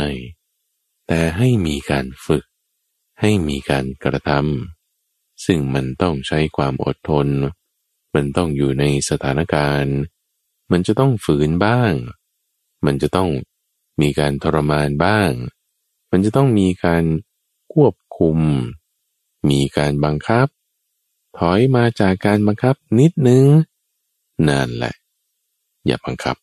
[1.08, 2.44] แต่ให้มีการฝึก
[3.20, 7.28] ให้มีการกระทำซึ่งมันต้องใช้ความอดทน
[8.16, 9.96] มันต้องอยู่ในสถานการณ์
[10.72, 11.94] มันจะต้องฝืนบ้าง
[12.86, 13.30] มันจะต้อง
[14.02, 15.30] มีการทรมานบ้าง
[16.12, 17.04] มันจะต้องมีการ
[17.74, 18.38] ควบคุม
[19.50, 20.48] มีการบังคับ
[21.38, 23.46] ถอยมาจากการบังคับนิดนึง
[24.48, 24.96] นั่นแหละ
[25.86, 26.38] อย่าบังคับ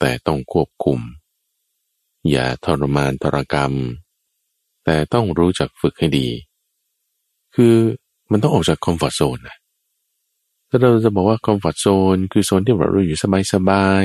[0.00, 1.00] แต่ต้องควบคุม
[2.30, 3.72] อย่าทรมานทรกรรม
[4.84, 6.26] แต่ต้องรู้จักฝึกให้ดี
[7.54, 7.74] คือ
[8.30, 9.56] มันต้องออกจากคอมฟอร์ทโซนนะ
[10.68, 14.04] ถ้าเราจะบอกว่าคอมฟอร์ทโซนคือโซนที่เราอยู่สบายสบาย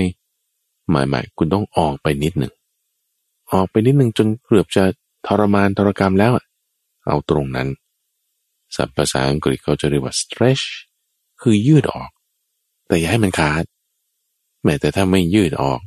[0.89, 2.53] หมายหมายคุณต้องออกไปนิดหนึ่ง
[3.51, 4.83] ออกไปนิดหนึ่งจนเกือบจะ
[5.27, 6.31] ทรมานทรกรรมแล้ว
[7.07, 7.67] เอาตรงนั้น
[8.75, 10.65] ศัพท์ภาษาอังกฤษเขาจะเรียกว่า stretch
[11.41, 12.09] คือยืดออก
[12.87, 13.63] แต่อย่าให้มันขาด
[14.63, 15.79] แม้แต่ถ้าไม่ยืดออก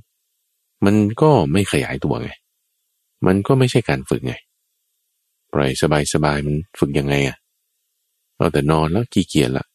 [0.85, 2.31] มันก็ไม่ขยายตัวไง
[3.26, 4.35] มันก็ไม่ใช่การฝึกไง
[5.53, 5.71] ปล่อย
[6.12, 7.37] สบายๆมันฝึกยังไงอะ
[8.37, 9.67] เอาแต่นอนแล้วขี้เกียจละ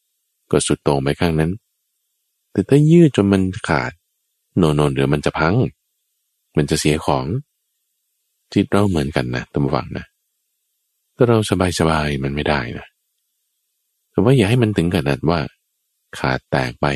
[0.51, 1.51] ก็สุดโต่งไปข้างนั้น
[2.51, 3.91] แต่ถ้ายืดจนมันขาด
[4.57, 5.55] โนนนเดี๋ยวมันจะพัง
[6.57, 7.25] มันจะเสียของ
[8.53, 10.05] จิตเราเหมือนกันนะตั้งฟังนะ
[11.15, 11.37] ถ้าเรา
[11.79, 12.87] สบายๆมันไม่ได้นะ
[14.09, 15.39] แต่ว่าอย่าให้มันถึงขนาดว่า
[16.17, 16.87] ขาดแตกไป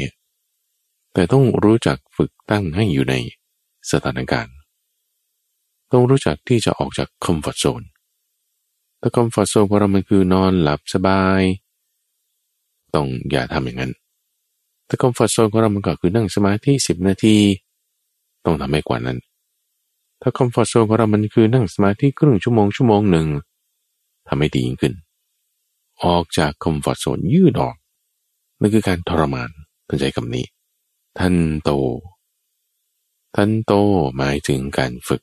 [1.14, 3.16] แต่ต้องรู้จักฝึกตั้งให้อยู่ใน
[3.92, 4.56] สถานการณ์
[5.92, 7.82] ต้องรู้จักที่จะออกจาก comfort zone
[9.02, 11.42] ถ้า comfort zone ของเรามันคือนอนหลับสบาย
[12.96, 13.92] ต้องอย่าทำอย่างนั้น
[14.88, 17.36] ถ้า comfort zone ของเรามันก็คือนั่งสมาธิสิบนาที
[18.46, 19.18] ต้องทำให้กว่านั้น
[20.22, 23.28] ถ้า comfort zone ของเรามันคือนั่งสมาธิครึ่งชั่วโมงชั่วโมงหนึ่ง
[24.28, 24.94] ทำให้ดียิ่งขึ้น
[26.04, 27.76] ออกจากคอมฟอร์ทโซนยืดออก
[28.60, 29.50] นั่นคือการทรมาน
[29.88, 30.46] ท่านใจคำนี้
[31.20, 31.72] ท่านโต
[33.36, 33.74] ทันโต
[34.18, 35.22] หมายถึงการฝึก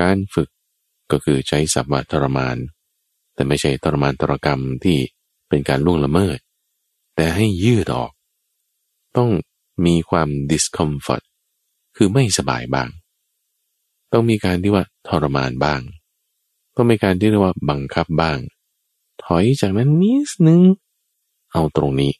[0.00, 0.48] การฝึก
[1.10, 2.56] ก็คือใช้สัพท์ทรมาน
[3.34, 4.98] แต่ไม่ใช่ทรมานตรกรรมที่
[5.48, 6.38] เป็นการล่วงละเมิด
[7.16, 8.12] แต่ให้ยืดออก
[9.16, 9.30] ต้อง
[9.86, 11.22] มีความ discomfort
[11.96, 12.88] คือไม่สบายบ้าง
[14.12, 15.80] ต้องมีการที่ว่าทรมานบ้าง
[16.74, 18.38] ต้องมีการที่เรียกว่าบังคับบ้าง
[19.24, 20.62] ถอยจากนั้นนิดนึง
[21.52, 22.12] เอาตรงนี้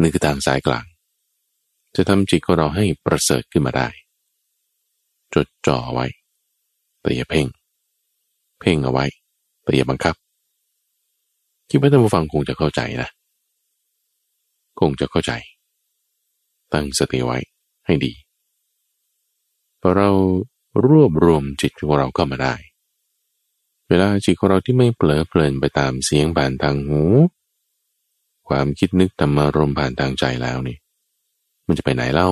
[0.00, 0.84] นี่คือทางสายกลาง
[1.96, 3.88] จะทำจิตของเราให้ประเสริฐขึ้นมาได้
[5.34, 6.06] จดจ่อไว้
[7.00, 7.46] แต่อย่าเพ่ง
[8.60, 9.04] เพ่งเอาไว้
[9.62, 10.14] แต่อย่าบังคับ
[11.70, 13.08] คิดว่าท่านผู้ฟังคงจะเข้าใจนะ
[14.80, 15.32] คงจะเข้าใจ
[16.72, 17.38] ตั้งสติไว้
[17.86, 18.12] ให้ดี
[19.80, 20.10] พอเรา
[20.86, 22.54] รวบรวมจิตของเราเข้ามาได้
[23.88, 27.02] เวลาจิตของเราที่ไม่เผลอเพลินไปตามเสียงผ่านทางหู
[28.48, 30.76] ความคิดนึกธรรมารมผ่านทางใจแล้วนี่
[31.66, 32.30] มันจะไปไหนเล่า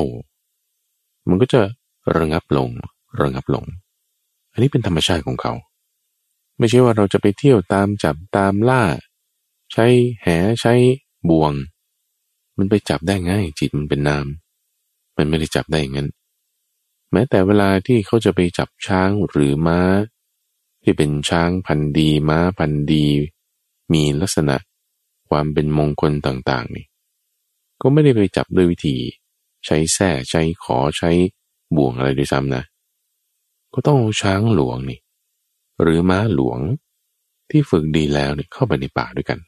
[1.28, 1.60] มันก็จะ
[2.16, 2.68] ระงับลง
[3.20, 3.64] ระงับลง
[4.52, 5.52] อันนี้เป็นธรรมชาติของเขา
[6.58, 8.82] ไม่ใช่ว่าเราจะไปเที่ยวตามจับตามล่า
[9.72, 9.86] ใช้
[10.22, 10.26] แห
[10.60, 10.74] ใช้
[11.28, 11.52] บ่วง
[12.56, 14.26] มันไปจับได้ง่าย จิตมันเป็นนาม
[15.16, 16.08] มันไม่ได้จับได้อย่างนั้น
[17.12, 19.80] แม้แต่เวลาที่เขาจะไปจับช้างหรือม้า
[20.82, 23.06] ที่เป็นช้างพันธุ์ดีม้าพันธุ์ดี
[23.92, 24.56] มีลักษณะ
[25.28, 26.86] ความเป็นมงคลต่างๆนี่
[27.80, 28.96] ก็ไม่ได้ไปจับด้วยวิธี
[29.66, 31.10] ใช้แส้ใช้ขอใช้
[31.76, 32.62] บ่วงอะไรด้วยซ้ำนะ
[33.74, 34.98] ก็ต้องเอาช้างหลวงนี่
[35.82, 36.60] หรือม้าหลวง
[37.50, 39.38] ที่ฝึกดีแล้วเนี่ยเข้าไปในป่าด้วยกัน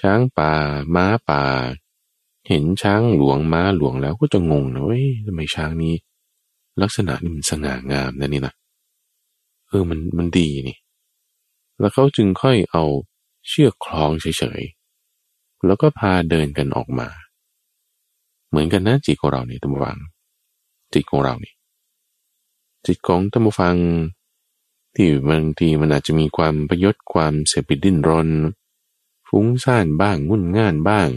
[0.00, 0.52] ช้างป่า
[0.94, 1.42] ม้าป่า
[2.48, 5.94] เห็นช้างหลวงม้าหลวงแล้วก็จะงงนะเว้ยทำไมช้างนี้
[6.82, 8.54] ลักษณะนี่มันสง่างามนะนี่นะ
[9.68, 10.76] เออมันมันดีนี่
[11.80, 12.84] แล้วเขาจึงค่อยเอา
[13.48, 17.08] เชือกคล้องเฉยๆ แล้วก็พาเดินกันออกมา
[18.48, 19.98] เหมือนกันนะจิตของเราเนี่ยตัมฟัง
[20.92, 21.54] จิตของเรานี่
[22.86, 23.76] จิตของตัมฟัง
[24.96, 28.28] ที่บางทีมันอาจจะมีความประยศความเสพดิ้นรน
[29.28, 31.08] ฟุ้งซ่านบ้างงุ่นง่านบ้าง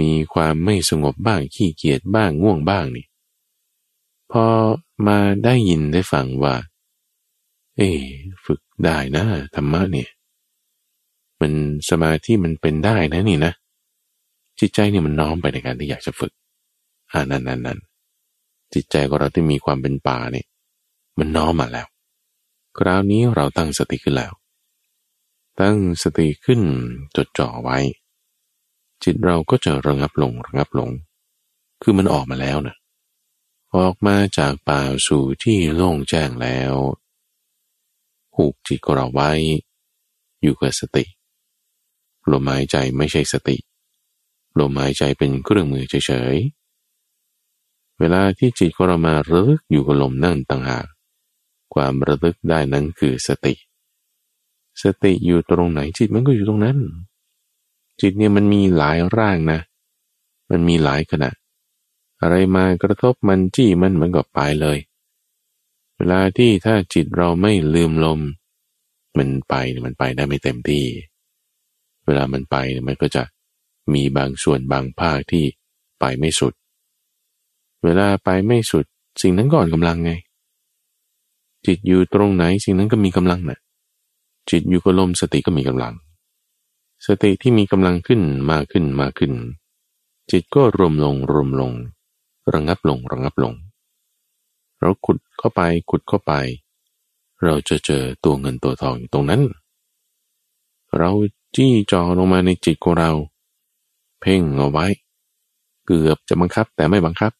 [0.00, 3.06] มีความไม่สงบบ้างขี้เกียจบ้างง่วงบ้างนี่
[4.32, 4.44] พอ
[5.06, 6.54] มาได้ยินได้ฟังว่า
[7.76, 7.88] เอ๊
[8.44, 10.08] ฝึกได้นะธรรมะเนี่ย
[11.40, 11.52] มัน
[11.90, 13.52] สมาธิมันเป็นได้นะนี่นะ
[14.60, 16.32] จิตใจเนี่ยมันน้อมไปในการที่อยากจะฝึก
[17.12, 17.78] อ่านั่นนั่นนั่น
[18.74, 20.46] จิตใจของเราที่มีความเป็นป่าเนี่ย
[21.18, 21.86] มันน้อมมาแล้ว
[22.78, 24.32] คราวนี้เราตั้งสติขึ้นแล้ว
[25.60, 26.60] ตั้งสติขึ้น
[27.16, 27.78] จดจ่อไว้
[29.02, 30.90] จิตเราก็จะระงับลงระงับลง
[31.82, 32.76] คือมันออกมาแล้วนะ
[33.76, 36.74] ออกมาจากป่าสู่ที่โล่งแจ้งแล้ว
[38.34, 39.30] ผูกจิตของเราไว้
[40.42, 41.04] อยู่กับสติ
[42.30, 43.56] ลมหายใจไม่ใช่สติ
[44.58, 50.86] ลมหายใจเป็นเครื่องมือเฉยๆเวลาที่จิตของเรามารึกอยู่กับลมนั่นต่างหาก
[51.74, 53.54] ความระลึกได้นั้นคือสติ
[54.82, 56.78] สติอยู่ตรงไหนจิตมันก็อยู่ตรงนั้น
[58.00, 59.60] จิตเนี่ยมันมีหลายร่างนะ
[60.50, 61.30] มันมีหลายขณะ
[62.20, 64.78] อะไรมากระทบมันจี้มันเหมือนกับไปเลย
[65.96, 68.20] เวลาที่ถ้าจิตเราไม่ลืมลม
[69.16, 69.54] มันไป
[69.86, 70.84] มันไปได้ไม่เต็มที่
[72.04, 72.56] เวลามันไป
[72.86, 73.22] มันก็จะ
[73.94, 75.44] มีบางส่วนบางภาคที่
[76.00, 76.54] ไปไม่สุด
[77.84, 78.84] เวลาไปไม่สุด
[79.22, 80.12] สิ่งนั้นก่อนกำลังไง
[81.66, 83.58] จิตอยู่ตรงไหนสิ่งนั้นก็มีกำลังนะ
[84.50, 85.94] จิตอยู่กับลมสติก็มีกำลัง
[87.06, 88.20] สติที่มีกำลังขึ้น
[88.50, 89.32] มาขึ้นมาขึ้น
[90.30, 91.72] จิตก็รวมลงรวมลง
[92.52, 93.54] ระงับลงระงับลง
[94.80, 96.32] เราขุดเข้าไปขุดเข้าไป
[97.44, 99.42] เราจะเจอตัวเงินตัวทองอยู่ตรงนั้น
[100.98, 101.10] เรา
[101.56, 103.10] จี้จอลงมาในจิตของเรา
[104.20, 104.86] เพ่งเอาไว้
[105.86, 107.32] เกือบจะบังคับแต่ไม่บังคับ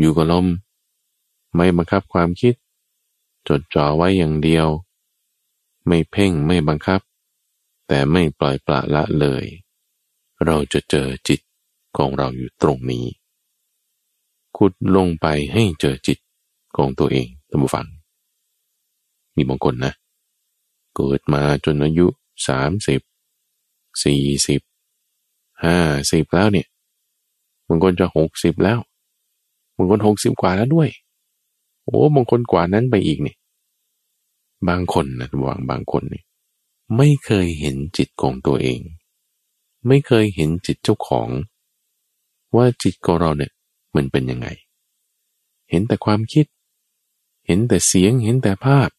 [0.00, 0.46] อยู่กับลม
[1.56, 2.54] ไม่บังคับความคิด
[3.48, 4.68] จดจ่อไว้อย่างเดียว
[5.86, 7.00] ไม่เพ่งไม่บังคับ
[7.88, 9.44] แต่ไม่ปล่อยปละละเลย
[10.44, 11.40] เราจะเจอจิต
[11.96, 13.06] ของเราอยู่ตรงนี้
[14.56, 16.18] ขุดลงไปให้เจอจิต
[16.76, 17.86] ของตัวเองตั้งฟัง
[19.34, 19.92] มีบางคนนะ
[20.96, 22.06] เกิดมาจนอายุ
[22.48, 23.00] สามสิบ
[24.04, 24.60] สี่สิบ
[25.64, 25.78] ห้า
[26.12, 26.66] สิบแล้วเนี่ย
[27.68, 28.78] บางคนจะหกสิบแล้ว
[29.76, 30.88] บางคนหกสิบกว่าแล้วด้วย
[31.84, 33.36] โอ้บางคนกว่านั้นไปอีกนี่
[34.68, 36.22] บางคนนะวางบางคนนี่
[36.96, 38.80] ไม่เคยเห็นจิตของตัวเอง
[39.86, 41.28] ไม่เคยเห็นจิตเจ้าของ
[42.56, 43.52] ว่าจิตของเราเนี่ย
[43.96, 44.48] มันเป็นยังไง
[45.70, 46.46] เห็นแต่ความคิด
[47.46, 48.90] เห็นแต่เสียงเห็นแต่ภาพ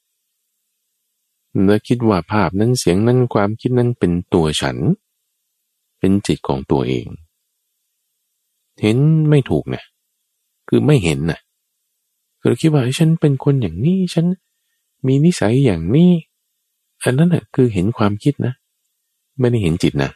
[1.65, 4.78] แล้วคิดว่าภาพนั้นเสียงนั้นความคิดนั้นเป็นตัวฉัน
[6.00, 7.08] เป็นจิตของตัวเอง
[8.82, 8.98] เห็น
[9.30, 9.84] ไม่ถูกนะ
[10.67, 11.39] คือไม่เห็นนะ
[12.47, 14.25] คือคิดว่าฉันเป็นคนอย่างนี้ฉัน
[15.08, 16.12] มีนิสัยอย่างนี้
[17.03, 18.53] อันนั้นน่ะคือเห็นความคิดนะ
[19.39, 20.12] ไม่ได้เห็นจิตนะ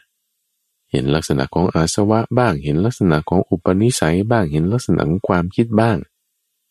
[0.90, 5.96] เห็นลักษณะของอาสวะบ้าง เห็นลักษณะของอุปนิสัยบ้าง เห็นลักษณะของความคิดบ้าง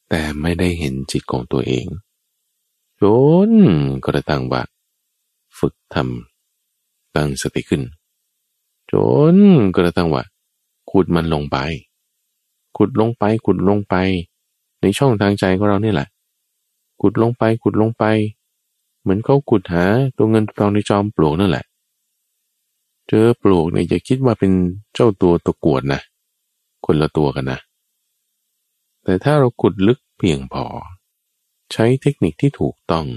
[0.10, 1.86] แต่ไม่ได้เห็นจิตของตัวเอง
[3.02, 3.04] จ
[3.50, 3.52] น
[4.06, 4.62] กระทั่งว่า
[5.60, 7.84] ฝึกทำตั้งสติขึ้น
[8.92, 8.94] จ
[9.34, 9.36] น
[9.76, 10.24] กระทั่งว่า
[10.92, 11.58] ขุดมันลงไป
[12.78, 13.96] ขุดลงไปขุดลงไป
[14.82, 16.08] ในช่องทางใจของเราเนี่ยแหละ
[17.02, 18.04] ขุดลงไปขุดลงไป
[19.02, 19.86] เหมือนเขาขุดหา
[20.18, 21.66] ตัวเงินตัวทองในจอมปลวกนั่นแหละ
[23.08, 24.52] เจอปลวกเนี่ยอย่าคิดว่าเป็น
[24.94, 26.02] เจ้าตัวตะกวดนะ
[26.86, 27.60] คนละตัวกันนะ
[29.04, 30.66] แต่ถ้าเราขุดลึกเพียงพอ
[31.72, 33.08] ใช้เทคนิคที่ถูกต้อง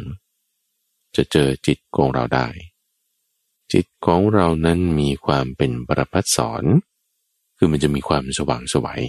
[1.16, 2.46] จะเจอจิตของเราได้
[3.72, 6.64] จิตของเรานั้นมีความเป็นประพัดสอน
[7.57, 9.03] คือมันจะมีความสว่างสวัย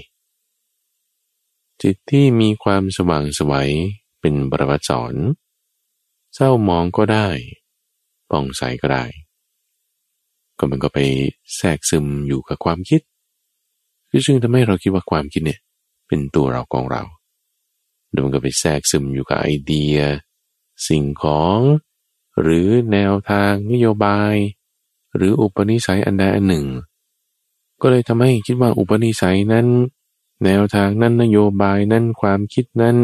[1.82, 3.72] จิตที่มีความสว่างสวัย
[4.20, 5.16] เป็นบรวัตสอน
[6.34, 7.28] เศร้ามองก็ได้
[8.30, 9.06] ปองใสก็ได้
[10.58, 11.00] ก็มันก็ไป
[11.56, 13.02] แทรกซึมอยู่กับความคิด
[14.10, 15.60] คือซึ่งทำให้เราคิดว่าความคิดเนี่ย
[16.08, 17.04] เป็นตัวเราของเรา
[18.10, 19.98] แล้วมันก็ไปแทรกซึมอยู่กับไอเดีย
[20.88, 21.60] สิ่งของ
[22.42, 24.36] หรือแนวทางนโยบาย
[25.16, 26.66] หรืออุปนิสัยอันใดอันหนึ่ง
[27.82, 29.68] ก็เลยทำให้คิดว่าอุปนิสัยนั้น
[30.43, 32.95] แนวทางนั้นนโยบายนั้นความคิดนั้น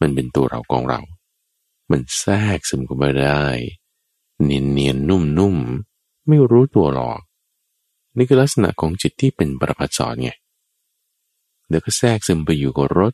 [0.00, 1.00] มันเป็นตัวเราของเรา
[1.90, 3.46] มันแทรกซึมเข้าไปได้
[4.42, 5.56] เนียนเนียนนุ่มนุ่ม
[6.28, 7.20] ไม่รู้ตัวหรอก
[8.16, 10.30] นี่คือลักษณะของจิตที่เป็นปรปัจสอนไง
[11.68, 13.12] เดี๋ยวก็แทรกซึมไปอยู่กับรถ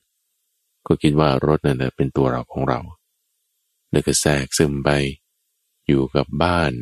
[0.87, 2.81] ก็คิดว่ารถนั่นเป็นตัวเราของเรา
[3.90, 4.90] เดี๋ยวก็แทรกซึมไป
[5.87, 6.72] อยู่กับบ้าน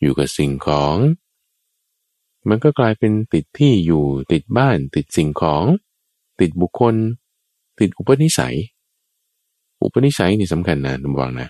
[0.00, 0.96] อยู่กับสิ่งของ
[2.48, 5.64] มันก็กลายเป็นติดที่อยู่ติดบ้าน ติดสิ่งของ
[6.40, 6.94] ติดบุคคล
[7.80, 8.56] ติดอุปนิสัย
[9.82, 11.48] อุปนิสัยนี่สำคัญนะระวังนะ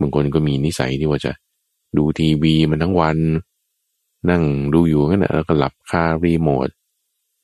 [0.00, 1.32] บางคนก็มีนิสัยที่ว่าจะ
[1.96, 3.18] ดูทีวีมันทั้งวัน
[4.30, 4.42] นั่ง
[4.74, 6.68] ดูอยู่งั้นแล้วก็หลับคารีโมท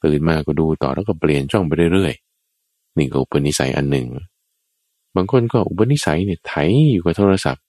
[0.04, 4.06] ตื่นมาก็ดูต่อแล้วก็เปลี่ยนช่องไปเรื่อยๆนี่ก็อุปนิสัยอันหนึ่ง
[5.16, 6.52] บางคนก็อุปนิสัยเนี่ยไถ
[6.92, 7.64] อยู่กับโทรศัพท์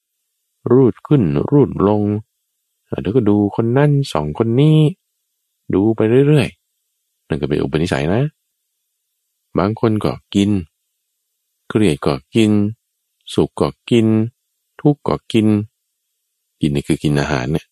[0.72, 2.02] รูดขึ้นรูดลง
[3.02, 4.78] แล้วก็ดูคนนั่นสองคนนี้
[5.74, 8.22] ดูไปเรื่อยๆ นั่นก็เป็นอุปนิสัยนะ
[9.58, 10.50] บางคนก็กิน
[11.68, 12.52] เกลียดก็กิน
[13.34, 14.08] สุขก็กิน
[14.82, 15.48] ทุกข์ก็กิน
[16.62, 17.66] กินนี่คือกินอาหารเนี่ย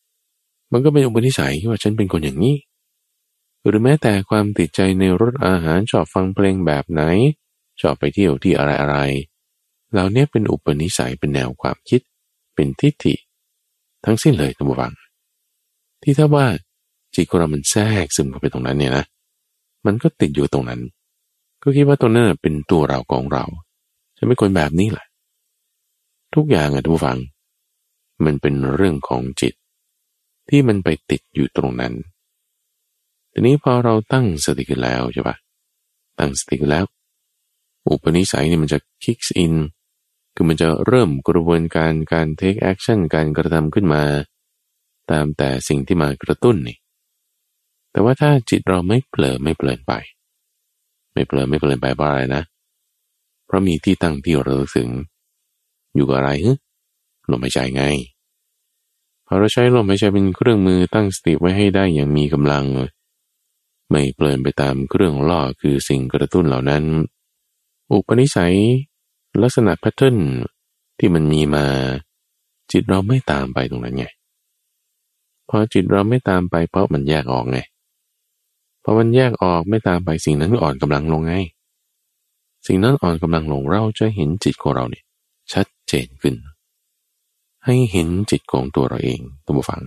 [0.71, 2.55] มันก็เป็นอุปนิสัยว่าฉันเป็นคนอย่างนี้
[3.67, 7.01] หรือแม้แต่ความติดใจในรสอาหารชอบฟังเพลงแบบไหน
[7.81, 8.97] ชอบไปเที่ยวที่อะไรอะไร
[9.91, 12.01] เหล่านี้เป็นอุปนิสัยเป็นแนวความคิด
[12.55, 13.15] เป็นทิฏฐิ
[14.05, 14.93] ทั้งสิ้นเลยท่านผู้ฟัง
[16.03, 16.45] ที่ถ้าว่า
[17.15, 19.05] จิตของเรามันแทรกซึมเข้าไปตรงนั้นเนี่ยนะ
[19.85, 20.81] มันก็ติดอยู่ตรงนั้น
[21.63, 23.43] ก็คิดว่าตรงนั้นเป็นตัวเราของเรา
[24.17, 25.05] จะไม่คนแบบนี้แหละ
[26.35, 27.17] ทุกอย่างอะท่านผู้ฟัง
[28.25, 29.53] มันเป็นเรื่องของจิต
[30.49, 31.93] ที่มันไปติดอยู่ตรงนั้น
[33.31, 35.35] ทีนี้พอเราตั้งสติกันแล้วใช่ปะ
[36.19, 36.85] ตั้งสติกันแล้ว
[37.85, 39.53] อุปนิสัยนี่มันจะ kick in
[40.35, 44.01] คือมันจะเริ่มกระบวนการการ take action การกระทำขึ้นมา
[45.11, 46.77] ตามแต่สิ่งที่มากระตุ้นนี่
[47.91, 49.93] แต่ว่าถ้าจิตเราไม่เผลอไม่เพลินไป
[51.13, 52.43] ไม่เผลอไม่เพลินไปเพราะอะไรนะ
[53.45, 54.89] เพราะมีที่ตั้งที่เราถึง
[55.95, 56.51] อยู่กับอะไรฮึ
[57.31, 57.83] ลมหายใจไง
[59.25, 62.65] พอเราใช้ลมหายใจเป็นเครื่องมือตั้งสติไว้ให้ได้อย่างมีกำลัง
[63.91, 66.83] ไม่เปลินไปตามเครื่องล่อคือสิ่งกระตุ้นเหล่านั้น
[67.91, 68.55] อุปนิสัย
[69.41, 70.17] ลักษณะแพทเทิร์น
[70.97, 71.65] ที่มันมีมา
[72.71, 74.05] จิตเราไม่ตามไปตรงนั้นไง
[75.49, 77.59] พอจิตเราไม่ตามไปเพราะมันแยกออกไง
[78.83, 81.33] พอมันแยกออกไม่ตามไปสิ่งนั้นอ่อนกำลังลงไง
[82.67, 85.03] สิ่งนั้นอ่อนกำลังลงเราจะเห็นจิตของเราเนี่ย
[85.53, 86.35] ชัดเจนขึ้น
[87.65, 89.83] ให้เห็นจิตของตัวเราเองตัวฟัง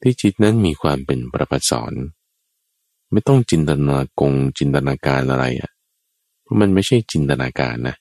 [0.00, 1.92] ที่จิตนั้นมีความเป็นประพัดสอน
[3.12, 5.70] ไม่ต้องจินตนากงจินตนาการอะไรอะ่ะ
[6.42, 7.96] เพราะมันไม่ใช่จินตนาการนะ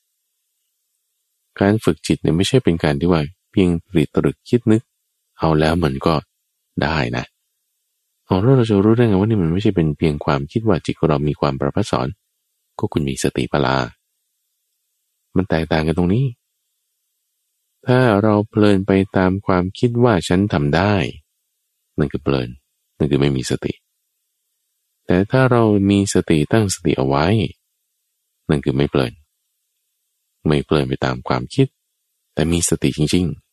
[1.59, 4.81] การฝึกจิตเนี่ยไม่ใช่เป็นการที่ว่า เพียงตรีตรึกคิดนึก
[5.39, 6.15] เอาแล้วมันก็
[6.83, 7.25] ได้นะ
[8.25, 12.07] เอาแล้วเราจะรู้ได้ไงว่านี่มันไม่ใช่เป็นเพียงความคิดว่าจิตของเรามีความประพัสอน
[12.79, 13.77] ก็คุณมีสติปลา
[15.35, 16.25] มันแตกต่างกันตรงนี้
[17.87, 20.95] ถ้าเราเพลินไปตามความคิดว่าฉันทำได้
[21.97, 22.49] นั่นคือเพลิน
[22.97, 23.73] นั่นคือไม่มีสติ
[25.05, 27.25] แต่ถ้าเรามีสติตั้งสติเอาไว้
[28.49, 29.13] นั่นคือไม่เพลิน
[30.47, 31.67] ไม่เพลินไปตามความคิด
[32.33, 33.48] แต่มีสติจริง ๆ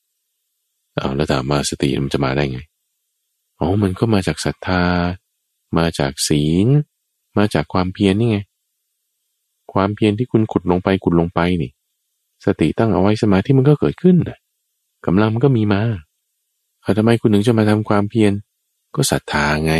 [0.98, 2.60] เอาแล้วถามมาสติมันจะมาได้ไง
[3.60, 4.84] อ๋อมันก็มาจากศรัทธา
[5.78, 6.66] มาจากศีล
[7.36, 8.38] มาจากความเพียรนี่ไง
[9.72, 11.70] ความเพียรที่คุณขุดลงไปขุดลงไปนี่
[12.44, 14.16] สติตั้งเอาไว้สมาธิมันก็เกิดขึ้น
[15.06, 15.82] กำลังมันก็มีมา
[16.82, 18.32] เอาทำไมคุณถึงจะมาทำความเพียร
[18.94, 19.74] ก็ศรัทธาไง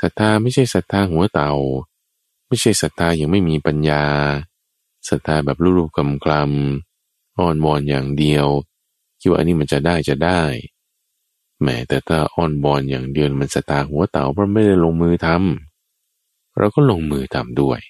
[0.00, 1.52] ศรัทธาไม่ใช่ศรัทธาหัวเต่า
[2.48, 4.04] ไม่ใช่ศรัทธายังไม่มีปัญญา
[5.08, 8.46] ศรัทธาแบบรูปๆกำกลำอ้อนวอนอย่างเดียว
[9.26, 10.42] คิดว่าอันนี้มันจะได้จะได้
[11.60, 17.80] แหมแต่ถ้าอ้อนวอนอย่างเดียวมันศรัทธาหัวเต่าเพราะไม่ได้ลงมือทำเราก็ลงมือทำด้วย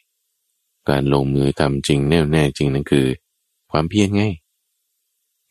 [0.88, 3.07] การลงมือทำจริงแน่แน่จริงนั่นคือ
[3.70, 4.22] ความเพียรไง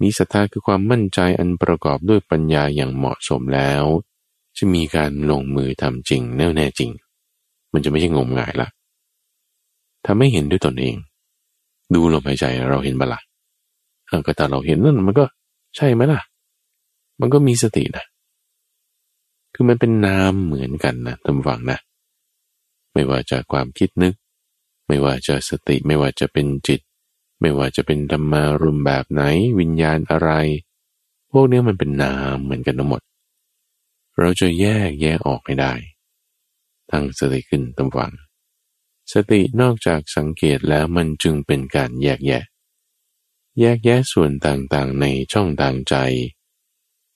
[0.02, 3.84] มีศรัทธาคือความมั่นใจอันประกอบด้วยปัญญาอย่างเหมาะสมแล้ว
[4.58, 6.92] จะมีการลงมือทำจริงแน่แน่จริง
[7.74, 8.70] มันจะไม่ใช่งมงายละ
[10.06, 10.96] ถ้าไม่เห็นด้วยตนเอง
[11.94, 13.22] ดูลมหายใจเราเห็นบละ
[14.26, 15.26] ก็แต่เราเห็นนั่นมันก็
[15.76, 16.22] ใช่ไหมล่ะ
[17.20, 18.06] มันก็มีสตินะ
[19.54, 21.80] คือมันเป็นนามเหมือนกันนะตำฝังนะ
[22.94, 24.14] ไม่ว่าจะความคิดนึก
[24.88, 26.82] ไม่ว่าจะสติ ไม่ว่าจะเป็นจิต
[27.42, 29.22] ไม่ว่าจะเป็นธรรมารุมแบบไหน
[29.60, 30.30] วิญญาณอะไร
[31.32, 33.02] พวกนี้มันเป็นนามเหมือนกันทั้งหมด
[34.20, 35.74] เราจะแยกแยกออกให้ได้
[36.92, 38.12] ตั้งสติขึ้นตำฝัง
[39.14, 42.44] สตินอกจากสังเกตแล้วมันจึงเป็นการแยกแยะ
[43.60, 45.96] แยกแยะส่วนต่างๆในช่องต่างใจ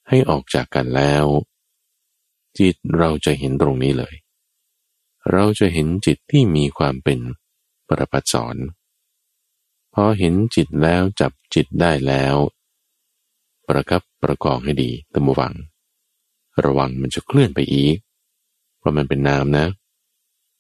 [0.08, 1.26] ให้ออกจากกันแล้ว
[2.60, 4.16] จิตเราจะเห็นตรงนี้เลย
[5.32, 7.20] เราจะเห็นจิตที่มีความเป็น
[7.88, 8.56] ปรปัสอน
[9.94, 12.36] พอเห็นจิตแล้วจับจิตได้แล้ว
[13.68, 15.54] ประกับประกองให้ดีตัมวัง
[16.66, 17.98] ระวังมันจะเคลื่อนไปอีก
[18.78, 19.66] เพราะมันเป็นนามนะ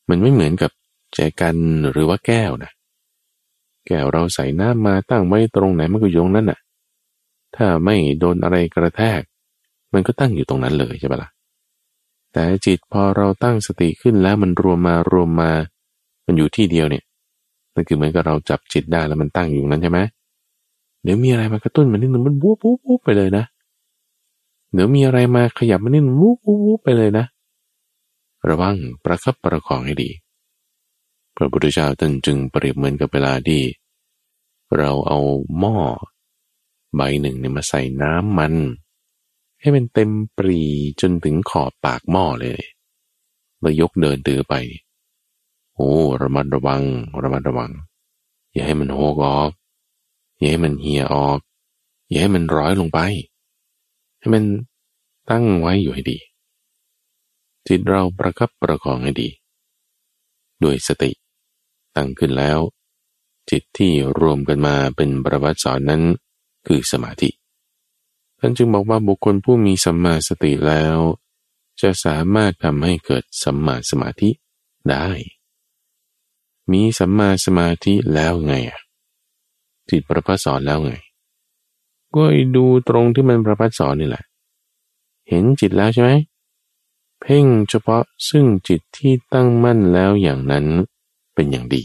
[0.10, 0.72] มันไม่เหมือนกับ
[1.14, 1.56] แจกัน
[1.92, 2.72] หรือว่าแก้วนะ
[3.88, 6.60] แก้วเราใส่น้ำมาตั้งไว้ตรงไหนมันก็ยงนั่นน่ะ
[7.56, 9.22] ถ้าไม่โดนอะไรกระแทก
[9.94, 11.30] มันก็ตั้งอยู่ตรงนั้นเลยใช่ปะละ่ะ
[12.34, 15.52] แต่จิตพอเราตั้งสติขึ้นแล้วมันรวมมารวมมา
[16.26, 17.04] มันอยู่ที่เดียวเนี่ย
[17.74, 20.00] นั่นคือเหมือนกับเราจับจิตได้แล้วมันตั้งอยู่นั้นใช่ไหม
[21.04, 23.44] เดี๋ยวมีอะไรมากระตุ้นมันนิดนึงมันวูบวูบวูบไปเลยนะ
[24.74, 27.26] เดี๋ยวมีอะไรมาขยับมันนิดนึงวูบวูบวูบไปเลยนะ
[28.50, 30.10] ระวังประคับประคองให้ดี
[31.42, 33.62] พระพุทธเจ้าท่านจึงเปรียบเหมือนกับเวลาที่
[34.78, 35.20] เราเอา
[35.60, 35.78] หม้อ
[36.96, 38.54] ใบหนึ่งเนี่ยมาใส่น้ำมัน
[39.60, 40.62] ให้มันเต็มปรี
[41.02, 42.62] จนถึงขอบปากหม้อเลย
[43.60, 44.54] แล้วยกเดินตือไป
[45.76, 46.82] โอ้ระมัดระวัง
[47.24, 47.72] ระมัดระวัง
[48.54, 49.52] อย่าให้มันโหกออก
[50.38, 51.40] อย่าให้มันเหี่ยออก
[52.08, 53.00] อย่าให้มันร้อยลงไป
[54.20, 54.44] ให้มัน
[55.30, 56.18] ตั้งไว้อยู่ให้ดี
[57.68, 59.30] จิตเราประคับประคองให้ดี
[60.64, 61.12] ด้วยสติ
[62.00, 62.60] ตั้งขึ้นแล้ว
[63.50, 66.04] จิตที่รวมกันมาเป็นประวัติสอนนั้น
[66.68, 67.30] คือสมาธิ
[68.40, 70.98] ท่านจึงบอกว่าบุคคลผู้มีสัมมาสติแล้ว
[71.82, 74.30] จะสามารถทำให้เกิดสัมมาสมาธิ
[74.90, 75.08] ได้
[76.72, 78.80] มีสัมมาสมาธิแล้วไงอะ
[79.90, 80.94] จิตประพัสสอนแล้วไง
[82.16, 82.24] ก็
[82.56, 84.24] ดูตรงที่มันประพัสสอนนี่แหละ
[85.30, 86.12] เห็นจิตแล้วใช่ไหม
[87.22, 90.66] เพ่งเฉพาะซึ่งจิตที่ตั้งมั่นแล้วอย่างนั้น
[91.40, 91.84] เป็นอย่างดี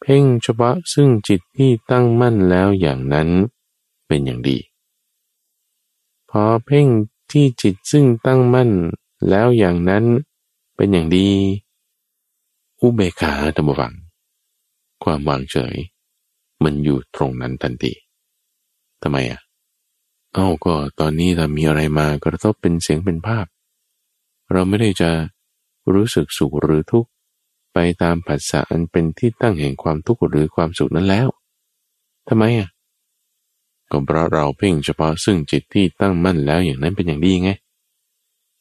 [0.00, 3.28] เพ่งเฉพาะซึ่งจิตที่ตั้งมั่นแล้วอย่างนั้น
[4.06, 4.58] เป็นอย่างดี
[6.30, 6.86] พอเพ่ง
[7.30, 8.70] ที่จิตซึ่งตั้งมั่น
[9.28, 10.04] แล้วอย่างนั้น
[10.76, 11.28] เป็นอย่างดี
[12.80, 13.92] อุเบกขาธรรมวัง
[15.02, 15.76] ความวางเฉย
[16.62, 17.92] มันอยู่ตรงนั้นทันที
[19.02, 19.40] ทำไมอะ
[20.34, 23.46] เอ้าก็ตอนนี้ถ้ามีอะไรมากระทบเป็นเสียงเป็นภาพ
[24.52, 25.10] เราไม่ได้จะ
[25.92, 27.10] รู้สึกสุขหรือทุกข์
[27.74, 31.28] ไปตามผัสสะอันเป็นที่ตั้งแห่งความทุกข์หรือความสุขนั้นแล้ว
[32.28, 32.68] ทำไมอะ
[33.90, 37.50] ก็เพราะเราเพ่งเฉพาะซึ่งจิตที่ตั้งมั่นแล้วอย่างนั้นเป็นอย่างดีไง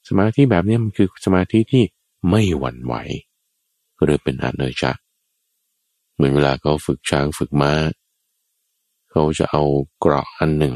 [0.08, 1.84] สมาธิแบบนี้มันคือสมาธิที่
[2.30, 2.96] ไม่หวั่นไหว
[4.04, 4.92] หรือเป็นอาเนยชะ
[6.16, 7.74] เหมือนเวลาเขาฝึกช้างฝึกม้า
[9.12, 9.64] เขาจะเอา
[10.00, 10.76] เกราะอันหนึ่ง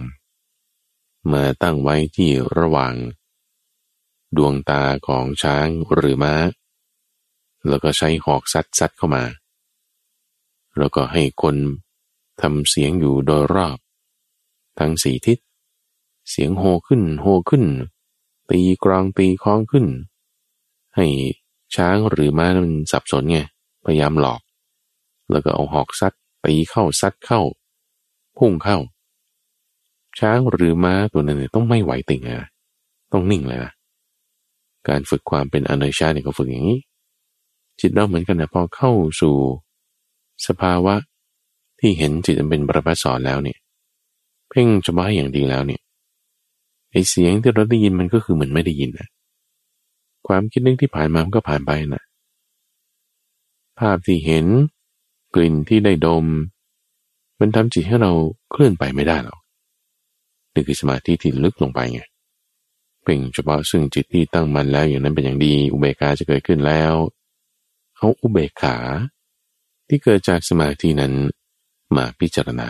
[1.33, 2.93] มาตั้งไว้ที่ระหว่าง
[4.37, 6.33] ดวงตาของช้างหรือม้า
[7.67, 9.23] แล้วก็ใช้หอกซัดซัดเข้ามา
[10.77, 11.55] แล้วก็ให้คน
[12.41, 13.77] ทำเสียงอยู่โดยรอบ
[14.79, 15.37] ทั้งสี่ทิศ
[16.29, 17.65] เสียงโฮขึ้นโฮขึ้น
[18.49, 19.85] ตีกรองตีคล้องขึ้น
[20.95, 21.07] ให้
[21.75, 23.39] ช้างหรือม้ามันสับสนไง
[23.85, 24.41] พยายามหลอก
[25.31, 26.13] แล้วก็เอาหอกซัด
[26.45, 27.41] ตีเข้าซัดเข้า
[28.37, 28.77] พุ่งเข้า
[30.19, 32.49] ช้างหรือม้าตัวนั้นเนี่ยต้องไม่ไหวติ่งอะ
[33.11, 33.71] ต้องนิ่งเลยนะ
[34.87, 36.79] การฝึกความเป็นอนัยชาเนี่ยก็ฝึกอย่างนี้
[37.79, 39.35] จิตเราเหมือนกันนะพอเข้าสู่
[40.47, 40.95] สภาวะ
[41.79, 43.59] ที่เห็นจิตเป็นประพัสสอนแล้วเนี่ย
[44.49, 45.81] เพ่งจะมาให้อย่างดีแล้วเนี่ย
[46.91, 49.07] ไอเสียงที่เราได้ยินมันก็คือเหมือนไม่ได้ยินนะ
[50.27, 52.03] ความคิดนึกที่ผ่านมามันก็ผ่านไปนะ
[53.79, 54.45] ภาพที่เห็น
[55.35, 56.25] กลิ่นที่ได้ดม
[57.39, 58.11] มันทำจิตให้เรา
[58.51, 59.39] เคลื่อนไปไม่ได้หรอก
[60.53, 62.01] นี่คือสมาธิที่ลึกลงไปไง
[63.03, 66.93] เพ่งเฉพาะซึ่งจิตที่ตั้งมันแล้วอย่างนั้นเป็นอย่างดีอุเบกขาจะเกิดขึ้นแล้ว
[67.97, 68.75] เอาอุเบกขา
[69.87, 71.13] ที่เกิดจากสมาธินั้น
[71.95, 72.69] มาพิจารณา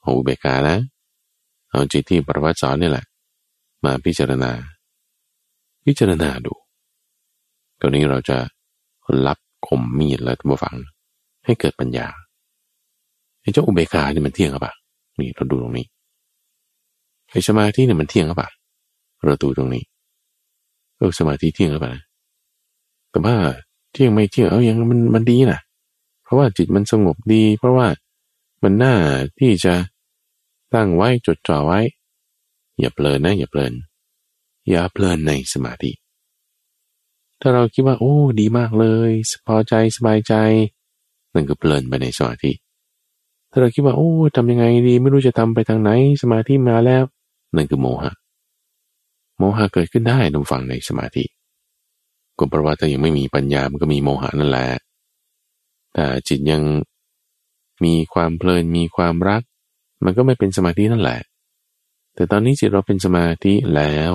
[0.00, 0.78] เอาอุเบกขานะ
[1.70, 3.06] เอาจิตที่ประวัติสอนนี่แหละ
[3.84, 4.52] มาพิจารณา
[5.84, 6.54] พิจารณาดู
[7.80, 8.38] ตอนนี้เราจะ
[9.26, 10.76] รับคมมีดแล้วท่านผู้ฟัง
[11.44, 12.08] ให้เกิดปัญญา
[13.40, 14.74] ไอ้เจ้าอุเบกขานี่มันเที่ยงหรือเปล่า
[15.18, 15.86] นี่เราดูตรงนี้
[17.30, 18.50] ไอ้สมาธิเนี่ยมันเที่ยงหรือเปล่า
[19.24, 19.84] เราดูตรงนี้
[20.96, 21.92] เออสมาธิเที่ยงหรือเปล่า
[23.10, 23.34] แต่ว่า
[23.92, 25.60] เที่ยงไม่เที่ยงเอาอย่างมันมันดีนะ
[26.24, 27.88] เพราะว่าจิตมันสงบดี เพราะว่า
[28.62, 28.94] มันน่า
[29.38, 29.74] ที่จะ
[30.74, 31.80] ตั้งไว้จดจ่อไว้
[32.78, 33.72] อย่าเพลินนะอย่าเพลิน
[34.70, 35.90] อย่าเพลินในสมาธิ
[37.40, 39.10] ถ้าเราคิดว่า โอ้ดีมากเลย
[39.46, 40.34] พอใจสบายใจ
[41.34, 42.52] นั่นก็เพลินไปในสมาธิ
[43.50, 45.90] ถ้าเราคิดว่าโอ้ทำยังไงดี ไม่รู้จะทำไปทางไหน
[46.22, 47.04] สมาธิมาแล้ว
[47.56, 48.12] นั่นคือโมหะ
[49.38, 51.24] โมหะเกิดขึ้นได้ตรงฝั่งในสมาธิ
[52.40, 54.68] ก็เพราะว่าถ้ายังไม่มีปัญญามันก็มีโมหะนั่นแหละ
[55.94, 56.62] แต่จิตยัง
[57.84, 59.42] มีความเพลินมีความรัก
[60.04, 61.20] มันก็ไม่เป็นสมาธินั่นแหละ
[62.14, 64.14] แต่ตอนนี้จิตเราเป็นสมาธิแล้ว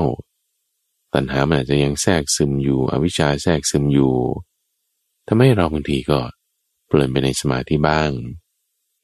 [1.14, 4.16] ตัณหามันอาจจะยังแทรกซึมอยู่ อวิชชาแทรกซึมอยู่
[5.28, 6.20] ทำให้เราบางทีก็
[6.88, 8.10] เพลินไปในสมาธิบ้าง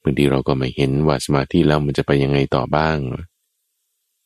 [0.04, 2.98] บางทีเราก็ไม่เห็นว่าสมาธิแล้วมันจะไปยังไงต่อบ้าง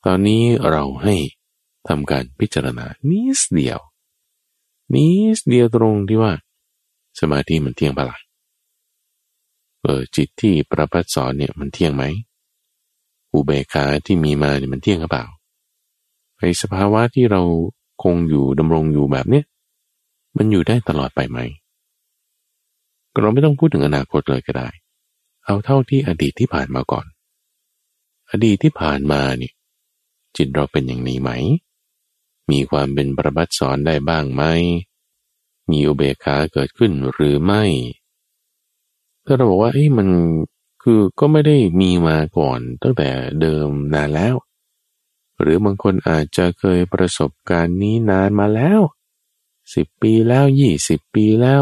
[0.05, 1.15] ตอนนี้เราให้
[1.87, 3.79] ทำการพิจารณานิดเดียว
[4.93, 5.07] นิ
[5.37, 6.31] ดเดียวตรงที่ว่า
[7.19, 8.19] สมาธิมันเที่ยงปะละ่ะ
[9.81, 12.03] เออจิตที่ประพัดสอนเนี่ยมันเที่ยงไหม
[13.31, 15.25] อุเบกขาที่มีมาเนี่ยมันเที่ยงหรือเปล่า
[16.37, 17.41] ไอสภาวะที่เรา
[18.03, 19.45] คงอยู่ดำรงอยู่แบบเนี้ย
[20.37, 21.39] มันอยู่ได้ตลอดไปไหม
[23.19, 24.69] เราไม่ต้องพูดถึงอนาคตเลยก็ได้
[25.45, 27.05] เอาเท่าที่อดีตที่ผ่านมาก่อน
[28.31, 29.53] อดีตที่ผ่านมาเนี่ย
[30.37, 31.31] จิตเราเป็นอย่างนี้ไหม
[32.51, 34.43] มีความเป็นประบัติสอนได้บ้างไหม
[35.71, 37.63] มีอุเบกขาเกิดขึ้นหรือไม่
[39.25, 40.07] ถ้าเราบอกว่าเอ้มัน
[40.83, 43.09] คือก็ไม่ได้มีมาก่อนตั้งแต่
[43.41, 44.35] เดิมนานแล้ว
[45.41, 48.81] หรือบางคนอาจจะเคยประสบการณ์นี้นานมาแล้ว
[49.73, 51.61] สิบปีแล้วยี่สิบปีแล้ว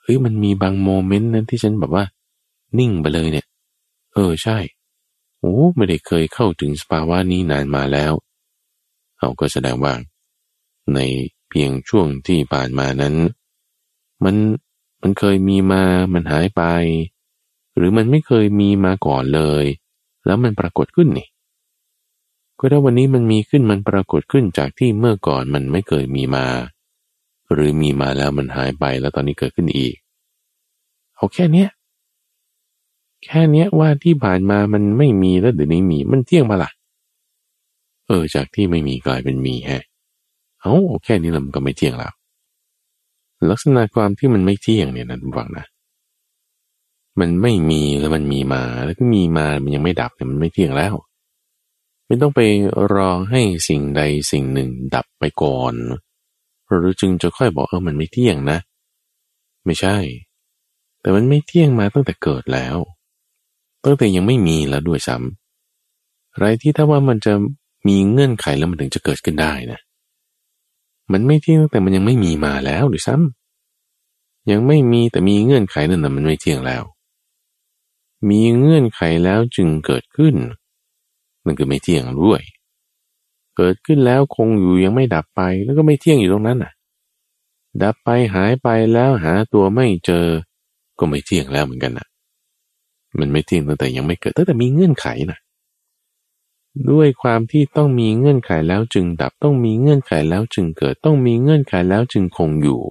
[0.00, 2.04] เฮ้ยมันมีบางโมเมนต์นั้นที่ฉันแบบว่า
[2.78, 3.46] นิ่งไปเลยเนี่ย
[4.14, 4.58] เออใช่
[5.40, 8.12] โอ้ไม่ได้เคยเข้าถึงสภาวะนี้นานมาแล้ว
[9.22, 9.94] เอาก็แสดงว่า
[10.94, 10.98] ใน
[11.48, 13.14] เพียงช่วงที่ผ่านมานั้น
[14.24, 14.36] มัน
[15.02, 16.62] มันเคยมีมามันหายไป
[17.76, 19.64] หรือมันไม่เคยมีมาก่อนเลย
[20.26, 21.28] แล้วมันปรากฏขึ้นนี่
[22.58, 26.46] ก็ถ้าวันนี้มันมีขึ้นมันปรากฏขึ้นจากที่เมื่อก่อนมันไม่เคยมีมา
[27.52, 29.94] หรือมีมาแล้วมันหายไปแล้วตอนนี้เกิดขึ้นอีก
[31.14, 31.68] เอาแค่เนี้ย
[33.24, 36.70] แค่เนี้ยว่าที่ผ่านมามันไม่มีแล้วเดี๋ยวนี้มีมันเที่ยงมาละ่ะ
[38.12, 39.84] ออจากที่ไม่มีกลายเป็นมีแฮะ
[40.60, 42.12] เอาแค่นี้ลำก็ไม่เที่ยงแล้ว
[43.50, 45.66] ลักษณะความที่มันไม่เที่ยงเนี่ยนะทุกฝังนะ
[47.20, 50.94] มันไม่มีแล้วมันมีมาแล้วก็มีมามันยังไม่ดับเนี่ยมันไม่เที่ยงแล้ว
[52.06, 52.40] ไม่ต้องไป
[52.94, 54.02] รอให้สิ่งใด
[54.32, 55.74] สิ่งหนึ่งดับไปก่อน
[56.66, 58.58] หรือจึงจะค่อยบอกเออมันไม่เที่ยงนะ
[59.66, 59.96] ไม่ใช่
[61.00, 62.76] แต่มันไม่เที่ยงมาตั้งแต่เกิดแล้ว
[63.84, 67.32] ตั้งแต่ยังไม่มีแล้วด้วยซ้ำอะไรที่ถ้าว่ามันจะ
[67.88, 69.80] มีเงื่อนไขแล้วมันถึงจะเกิดขึ้นได้นะ
[71.12, 76.82] มันไม่เที่ยงแต่มันยังไม่มีมาแล้วหรือซ้ำยังไม่มีแต่มีเงื่อนไขนั่นนะมันไม่เที่ยงแล้ว
[78.30, 80.34] มีเงื่อนไขแล้วจึงเกิดขึ้น
[81.46, 82.42] มันคือไม่เที่ยงด้วย
[83.56, 86.72] เกิดขึ้นแล้วคงอยู่ยังไม่ดับไปแล้วก็ไม่เที่ยงอยู่ตรงนั้นน่ะ
[87.82, 90.26] ดับไปหายไปแล้วหาตัวไม่เจอ
[90.98, 92.06] ก็ไม่เที่ยงแล้วเหมือนกันน่ะ
[93.20, 95.38] มันไม่เที่ยงตั้งแต่ยังไม่เกิดตั้งแต่มีเงื่อนไขน่ะ
[96.90, 102.82] ด้วยความที่ต้องมีเงื่อนไขแล้วจึงดับต้องมีเงื่อนไขแล้วจึงเกิดต้องมีเงื่อนไขแล้วจึงคงอยู่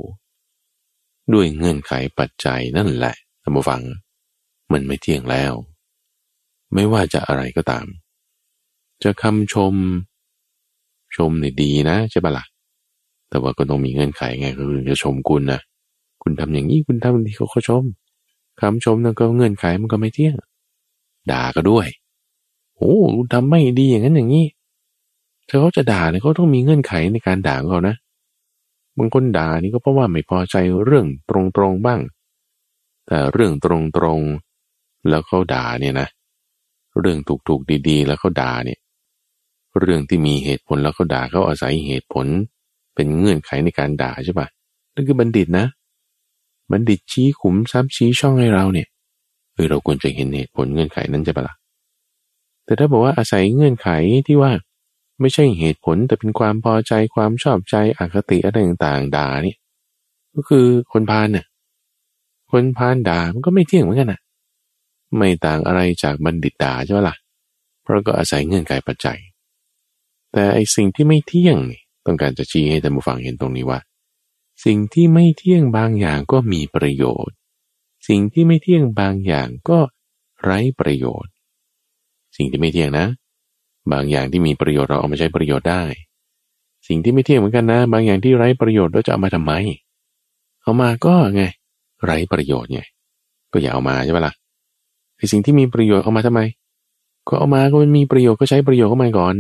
[1.34, 3.82] ด้วยเงื่อนไขปัจจัยนั่นแหละท่านผู้ฟัง
[4.72, 5.54] มันไม่เที่ยงแล้ว
[6.74, 7.86] ไม่ว่าจะอะไรก็ตาม
[9.04, 9.74] จะคำชม
[11.16, 12.46] ชมนี่ดีนะใช่ปะละ่ะ
[13.30, 15.62] แต่ว่าก็ต้องมีเงื่อนไขไงก็คือจะชมคุณนะ
[16.24, 17.84] คุณทำอย่างนี้คุณทำดีเขาก็ชม
[18.62, 20.36] คำชมนั่นก็เงื่อนไขมันก็ไม่เที่ยง
[21.32, 21.88] ด่าก็ด้วย
[22.82, 22.98] โอ้
[23.34, 24.46] ทำไม่ดีอย่างนั้นอย่างนี้
[25.48, 27.96] เธอเขาจะด่าเนี่ยเขาต้องมีเงื่อนไขในการด่าเขานะ
[28.98, 30.56] บางคนด่านี่ก็เพราะว่าไม่พอใจ
[30.86, 32.00] เรื่องตรงๆบ้าง
[33.08, 33.66] แต่เรื่องต
[34.04, 36.08] รงๆแล้วเขาด่าเนี่ยนะ
[37.00, 37.18] เรื่อง
[37.48, 38.80] ถูกๆดีๆ แล้วเขาด่าเนี่ย
[39.80, 42.28] เรื่องที่มีเหตุผลแล้วเขาด่าเขาอาศัยเหตุผล
[42.96, 44.48] เป็นเงื่อนไขในการด่าใช่ปะ
[44.94, 45.66] นั่นคือบัณฑิตนะ
[46.72, 48.88] บัณฑิตชี้ขุมทรัพย์ชี้ช่องให้เราเนี่ย
[49.54, 51.56] เออเราควรจะเห็นเหตุผลเงื่อนไขนั้นใช่ปะละ่ะ
[52.72, 53.90] แต่ถ้าบอกว่าอาศัยเงื่อนไข
[54.28, 54.52] ที่ว่า
[55.20, 59.56] ไม่ใช่เหตุผลแต่เป็นความพอใจความชอบใจอคติอะไรต่างๆด่านี่
[60.36, 61.46] ก็คือคนพาลเนี่ย
[62.52, 64.22] คนพาลด่ามันก็ไม่เที่ยงเหมือนกันนะ
[65.16, 67.16] ไม่ต่างอะไรจากบัณฑิตด่าใช่ไหมล่ะ
[67.82, 69.20] เพราะก็อาศัยเงื่อนไขปัจจัย
[70.32, 73.80] แต่ไอสิ่งที่ไม่เที่ยงนี่ต้องการจะชี้ให้ท่านผู้ฟังเห็นตรงนี้ว่า
[74.66, 77.36] สิ่งที่ไม่เที่ยงบางอย่างก็มีประโยชน์
[78.08, 79.80] สิ่งที่ไม่เที่ยงบางอย่างก็
[80.44, 81.34] ไร้ประโยชน์
[82.42, 83.08] สิ่งที่ไม่เที่ยงนะ
[83.92, 85.84] บางอย่างที่มีประโยชน์เราเอามาใช้ประโยชน์ได้
[86.88, 89.52] สิ่งที่ไม่เที่ยงเหมือนกันนะ บางอย่างที่ไร้ประโยชน์เราจะเอามาทำไม
[90.64, 91.44] เอามาก็ไง
[92.06, 92.82] ไร้ประโยชน์ไง
[93.54, 94.34] ก็อย่าเอามาใช่ปะละ่ะ
[95.18, 96.42] ไอสิ่งที่มีประโยชน์เอามาทำไม
[97.28, 99.36] ก็เอามาก็มันมีประโยชน์ก็ใช้ประโยชน์เข้ามาก่อน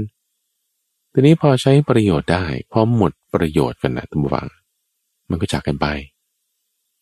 [1.13, 4.47] ทีนี้พอใช้ประโยชน์ได้ พอหมดประโยชน์กันนะทุกฝัง
[5.29, 5.87] มันก็จากกันไป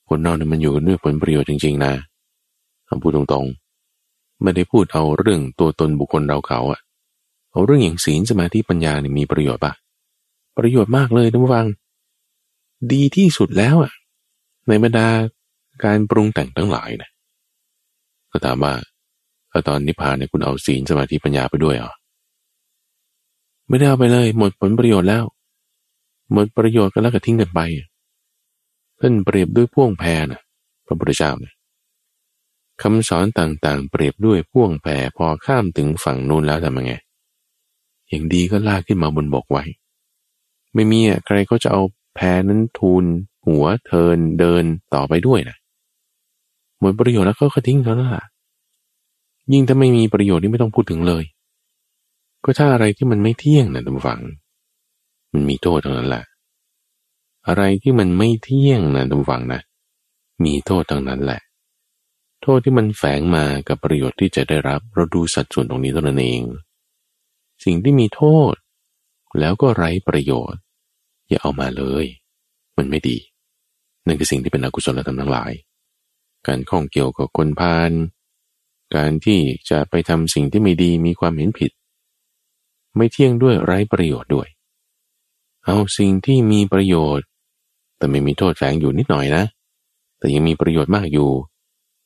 [0.08, 1.94] คนนอกเนี่ยมันอยู่กันด้วยผลประโยชน์จริงๆนะ
[2.88, 3.69] คำพูดตรงๆ
[4.42, 6.80] ไม่ได้พูดเอาเรื่องตัวตนบุคคลเราเขาอะ
[7.52, 9.74] เอาเรื่องอย่างศีลสมาธิปัญญาเนี่ยมีประโยชน์ปะ
[10.58, 11.66] ประโยชน์มากเลยท่านผู้ฟัง
[12.94, 13.94] ดีที่สุดแล้วอะ
[14.68, 15.08] ในบรรดา
[15.84, 17.10] การปรุงแต่งทั้งหลายนะ
[18.32, 18.74] ก็ถามว่า
[19.68, 21.94] ตอนนิพพานเนี่ยคุณเอาศีลสมาธิปัญญาไปด้วยเหรอ
[23.68, 25.24] ไม่ได้เอาไปเลยหมดผลประโยชน์แล้ว
[26.34, 27.60] หมดประโยชน์ก็แล้วก็ทิ้งกันไป
[29.00, 30.42] ท่านเปรียบด้วยพ่วงแพนะ
[30.86, 31.54] พระพุทธเจ้าเนี่ย
[32.82, 36.94] คำสอนต่างๆ เปรียบด้วยพ่วงแพพอข้ามถึงฝั่งนู้นแล้วทำยังไง
[38.10, 39.64] อย่างดีก็ลากขึ้นมาบนบกไว้
[40.74, 41.82] ไม่มีอะใครก็จะเอา
[42.16, 43.04] แพนั้นทูล
[43.48, 44.64] หัวเทินเดิน
[44.94, 45.58] ต่อไปด้วยนะ
[46.80, 48.24] หมดประโยชน์แล้วก็ทิ้งแล้วล่ะ
[49.52, 51.24] ยิ่งถ้าไม่มีประโยชน์นี่ไม่ต้องพูดถึงเลย
[52.44, 54.20] ก็ถ้าอะไรที่มันไม่เที่ยงนะท่านฟัง
[55.32, 56.24] มันมีโทษตรงนั้นแหละ
[57.48, 59.62] อะไรที่มันไม่เที่ยงนะท่านฟังนะ
[60.44, 61.40] มีโทษตรงนั้นแหละ
[62.42, 66.44] โทษที่มันแฝงมากับประโยชน์ที่จะได้รับเราดูสัดส่วนตรงนี้ตัวนั้นเอง
[67.66, 68.54] สิ่งที่มีโทษ
[69.40, 70.62] แล้วก็ไร้ประโยชน์
[71.30, 72.06] อย่าเอามาเลย
[72.78, 73.18] มันไม่ดี
[74.06, 75.52] นั่นคือสิ่งที่เป็นอกุศลธรรมทั้งหลาย
[76.48, 77.92] การข้องเกี่ยวกับคนพาล
[78.96, 81.72] การที่จะไปทำสิ่งที่ไม่ดีมีความเห็นผิด
[82.96, 84.48] ไม่เที่ยงด้วยไร้ประโยชน์ด้วย
[85.66, 87.26] เอาสิ่งที่มีประโยชน์
[87.98, 89.44] แต่ไม่มีโทษแฝงอยู่นิดหน่อยนะ
[90.18, 91.30] แต่ยังมีประโยชน์มากอยู่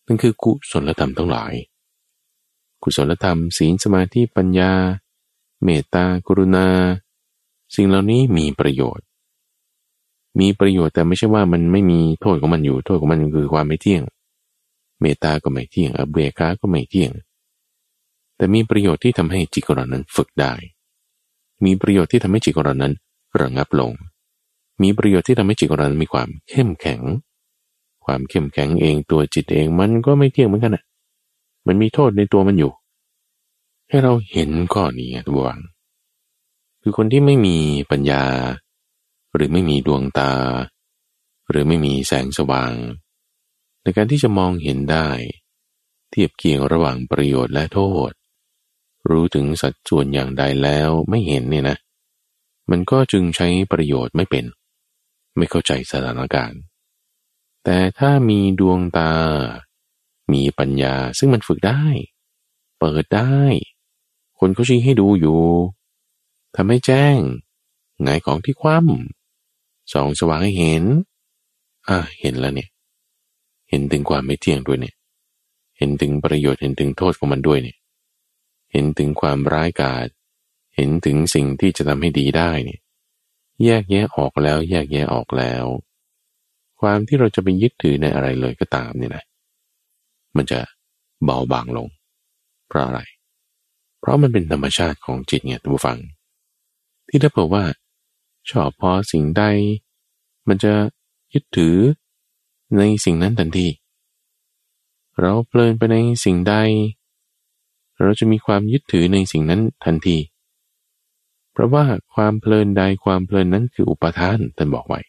[0.08, 1.54] นั่นคือกุศลธรรมทั้งหลาย
[2.84, 4.72] กุศลธรรมศีลสมาธิปัญญา
[5.64, 6.68] เมตตากรุณา
[7.76, 9.06] สิ่งเหล่านี้มีประโยชน์
[10.40, 14.04] มีประโยชน์แต่ไม่ใช่ว่ามันไม่มีโทษของมันอยู่ โทษของมันคือความไม่เที่ยง
[15.02, 17.12] เมตตาก็ไม่เที่ยงอเบกาก็ไม่เที่ยง
[18.38, 20.54] แต่มีประโยชน์ที่ทำให้จิตของเรานั้นฝึกได้
[21.66, 22.94] มีประโยชน์ที่ทำให้จิตของเรานั้น
[23.42, 23.92] ระงับลง
[24.82, 27.02] มีประโยชน์ที่ทำให้จิตของเรานั้นมีความเข้มแข็ง
[28.06, 30.84] ความเข้มแข็งเองตัวจิตเองมันก็ไม่เที่ยงเหมือนกันอะ
[31.68, 32.72] มันมีโทษในตัวมันอยู่
[33.90, 35.60] ให้เราเห็นข้อนี้ทุกวัง
[36.82, 37.58] คือคนที่ไม่มี
[37.92, 38.24] ปัญญา
[39.36, 40.34] หรือไม่มีดวงตา
[41.50, 42.74] หรือไม่มีแสงสว่าง
[43.82, 45.08] ในการที่จะมองเห็นได้
[46.10, 47.80] เทียบเคียงระหว่างประโยชน์และโท
[48.10, 48.12] ษ
[49.10, 51.78] รู้ถึงสัดส่วนอย่างใดแล้วไม่เห็นเนี่ยนะ
[52.72, 54.46] มันก็จึงใช้ประโยชน์ไม่เป็น
[55.38, 56.60] ไม่เข้าใจสถานการณ์
[57.64, 59.14] แต่ถ้ามีดวงตา
[60.34, 61.84] มีปัญญาซึ่งมันฝึกได้
[62.80, 63.42] เปิดได้
[64.40, 65.42] คนเขาชี้ให้ดูอยู่
[66.56, 67.20] ทำให้แจ้ง
[68.02, 70.84] ไงของที่คว่ำสองสว่างให้เห็น
[71.88, 72.70] อ่าเห็นแล้วเนี่ย
[73.70, 74.96] เห็นถึงความไม่เที่ยงด้วยเนี่ย
[75.78, 77.78] เห็นถึงประโยชน์เห็นถึงโทษของมันด้วยเนี่ย
[78.72, 80.08] เห็นถึงความร้ายกาจ
[80.76, 82.82] เห็นถึงสิ่งที่จะทำให้ดีได้เนี่ย
[83.64, 85.66] แยกแยะออกแล้ว แยกแยะออกแล้ว
[86.84, 89.24] ความที่เราจะไปยึดถือในอะไรเลยก็ตามเนี่ยนะ
[90.36, 90.60] มันจะ
[91.24, 91.88] เบาบางลง
[92.68, 93.02] เพราะอะไร
[94.00, 95.98] เพราะมันเป็นธรรมชาติของจิตเนี่ยท่านผู้ฟัง
[97.08, 97.64] ที่ถ้าบอกว่า
[98.50, 99.44] ชอบพอสิ่งใด
[100.48, 100.74] มันจะ
[101.34, 101.76] ยึดถือ
[102.78, 103.68] ในสิ่งนั้นทันที
[105.20, 106.56] เราเพลินไปในสิ่งใด
[108.02, 110.18] เราจะมีความยึดถือในสิ่งนั้นทันที
[111.52, 115.02] เพราะว่าความเพลินใดความเพลินนั้นคืออุปทานท่านบอกไว้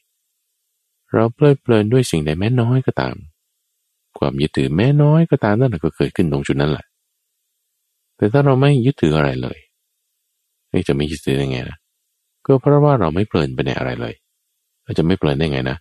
[1.14, 3.16] เราเพลิดเพลินด้วยสิ่งใดแม้น้อยก็ตาม
[4.18, 6.86] ความยึดถือแม้น้อยก็ตามนั่นก็เกิดขึ้นตรงจุดนั้นแหละ
[8.16, 9.58] แต่ถ้าเราไม่ยึดถืออะไรเลย
[10.88, 11.78] จะไม่ยึดถือได้ไงนะ
[12.46, 14.14] ก็เพราะว่าเราไม่เพลินไปในอะไรเลย
[14.82, 15.78] เราจะไม่เพลินได้ไงนะ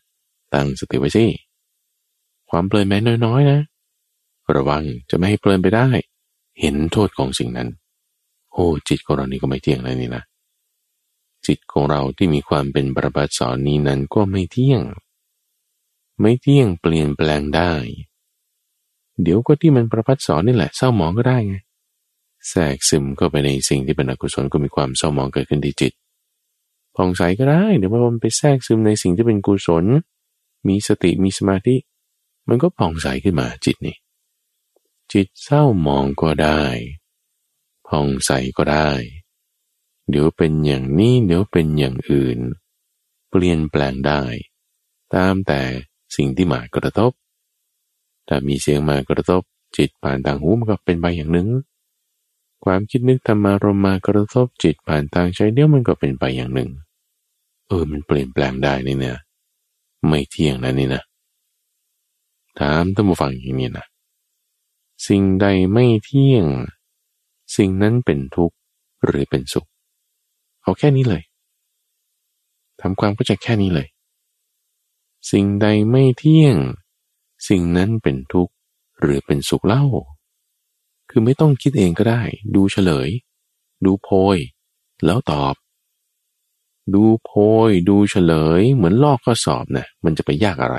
[0.54, 1.26] ตั้งสติไว้สิ
[2.50, 3.60] ความเพลินแม้น้อยๆนะ
[4.56, 5.88] ระวังจะไม่ให้เพลินไปได้
[6.60, 7.70] เห็นโทษของสิ่งนั้น
[8.54, 10.24] โอ้จิตของเรานี่ก็ไม่เที่ยงเลยนี่นะ
[11.48, 14.82] จิตของเราที่มีความเป็นประบัติสอนนี้นั้นก็ไม่เที่ยง
[16.20, 17.72] ไม่เที่ยงเปลี่ยนแปลงได้
[19.22, 21.56] เดี๋ยวก็ที่มันประพัดสอนนี่แหละเศร้าหมองก็ได้ไง
[22.50, 25.94] แทรกซึมก็ไปในสิ่งที่เป็นอกุศลก็มีความเศร้าหมองเกิดขึ้นที่จิต
[26.96, 29.86] ผ่องใสก็ได้เดี๋ยวมันไปแทรกซึมในสิ่งที่เป็นกุศล
[30.68, 31.76] มีสติมีสมาธิ
[32.48, 33.98] มันก็ผ่องใสขึ้นมาจิตนี่
[35.12, 36.64] จิตเศร้ามองก็ได้
[37.88, 38.92] ผ่องใสก็ได้
[40.10, 42.40] เดี๋ยวเป็นอย่างนี้เดี๋ยวเป็นอย่างอื่น
[43.30, 44.24] เปลี่ยนแปลงได้
[45.14, 45.62] ตามแต่
[46.16, 47.12] สิ่งที่มากระทบ
[48.28, 49.42] ถ้ามีเสียงมากระทบ
[49.78, 51.48] จิตผ่านทางหูมันก็เป็นไปอย่างหนึ่ง
[52.66, 56.70] ความคิดนึกธรรมารมมากระทบจิตผ่านทางใจเดียวมันก็เป็นไปอย่างหนึ่ง
[57.68, 59.18] เออมันเปลี่ยนแปลงได้นี่เนี่ย
[60.08, 61.04] ไม่เที่ยงนะนี่นะ
[62.60, 63.86] ถามท่านผู้ฟังอย่างนี้นะ
[65.08, 66.46] สิ่งใดไม่เที่ยง
[67.58, 68.56] สิ่งนั้นเป็นทุกข์
[69.06, 69.68] หรือเป็นสุข
[70.62, 71.24] เอาแค่นี้เลย
[72.82, 73.88] ทำความเข้าใจแค่นี้เลย
[75.32, 76.58] สิ่งใดไม่เที่ยง
[77.48, 78.54] สิ่งนั้นเป็นทุกข์
[79.00, 79.86] หรือเป็นสุขเล่า
[81.10, 82.22] คือไม่ต้องคิดเองก็ได้
[82.56, 83.10] ดูเฉลย
[83.86, 84.38] ดูโพย
[85.06, 85.56] แล้วตอบ
[86.94, 87.32] ดูโพ
[87.70, 90.78] ย ดูเฉลย เหมือนลอกข้อสอบนะมันจะไปยากอะไร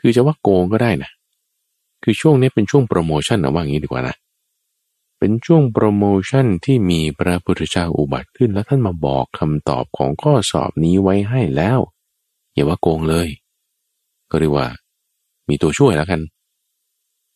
[0.00, 1.10] คือจะว่าโกงก็ได้นะ
[2.02, 4.16] คือช่วงนี้เป็นช่วงโปรโมชั่นนะว่างี้ดีกว่านะ
[5.18, 11.78] เป็นช่วงโปรโมชั่นที่มีพระพุทธเจ้าอุบัติขึ้นแล้วท่านมาบอกคำตอบของข้อสอบนี้ไว้ให้แล้ว
[12.56, 13.28] อย่าว่าโกงเลย
[14.30, 14.68] ก็เรียกว่า
[15.48, 16.20] มีตัวช่วยแล้วกัน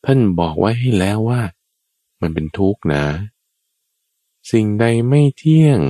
[0.04, 1.40] ท่านบอกไว้ให้แล้วว่า
[2.20, 3.04] มันเป็นทุกข์นะ
[4.52, 5.80] สิ่งใดไม่เที่ยง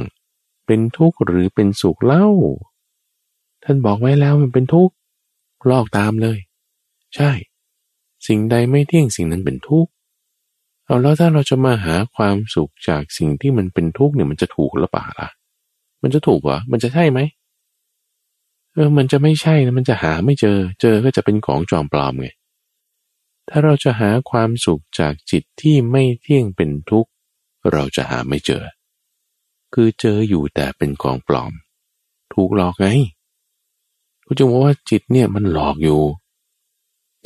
[0.66, 2.26] เป็นทุกข์หรือเป็นสุขเล่า
[3.64, 4.95] ท่านบอกไว้แล้วมันเป็นทุกข์
[5.70, 6.39] ลอกตามเลย
[7.16, 7.31] ใช่
[8.26, 9.91] สิ่งใดไม่เที่ยงสิ่งนั้นเป็นทุกข์
[10.85, 15.28] เอาแล้วถ้าเราจะมาหาความสุขจากสิ่งที่มันเป็นทุกข์เนี่ยมันจะถูกหรือเปล่าล่ะ
[16.03, 17.20] มันจะถูกเหรอ มันจะใช่ไหม
[18.81, 22.28] ออมันจะไม่ใช่นะมันจะหาไม่เจอ เจอก็จะเป็นของจอมปลอมไง
[23.49, 27.11] ถ้าเราจะหาความสุขจากจิตที่ไม่เที่ยงเป็นทุกข์
[27.72, 28.62] เราจะหาไม่เจอ
[29.74, 31.53] คือเจออยู่แต่เป็นของปลอม
[32.33, 32.89] ถูกหลอกไง
[34.26, 36.03] ก็จึงว่าจิตเนี่ยมันหลอกอยู่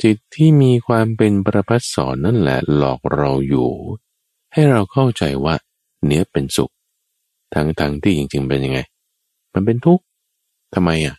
[0.03, 3.69] จิตที่มีความเป็นประพัดสอนนั่นแหละหลอกเราอยู่
[4.53, 5.55] ให้เราเข้าใจว่า
[6.05, 6.71] เนี้ยเป็นสุข
[7.53, 8.79] ทั้งทั้งที่จริงๆเป็นยังไง
[9.53, 10.03] มันเป็นทุกข์
[10.73, 11.15] ทำไมอะ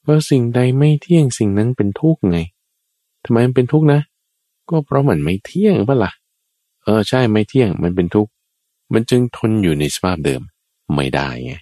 [0.00, 2.38] เพราะสิ่งใดไม่เที่ยงสิ่งนั้นเป็นทุกข์ไง
[3.24, 4.00] ทำไมมันเป็นทุกข์นะ
[4.70, 6.12] ก็เพราะมันไม่เที่ยงปะละ่ะ
[6.84, 8.30] เออใช่ไม่เที่ยงมันเป็นทุกข์
[8.92, 10.42] มันจึงทนอยู่ในสภาพเดิม
[10.94, 11.54] ไม่ได้ไง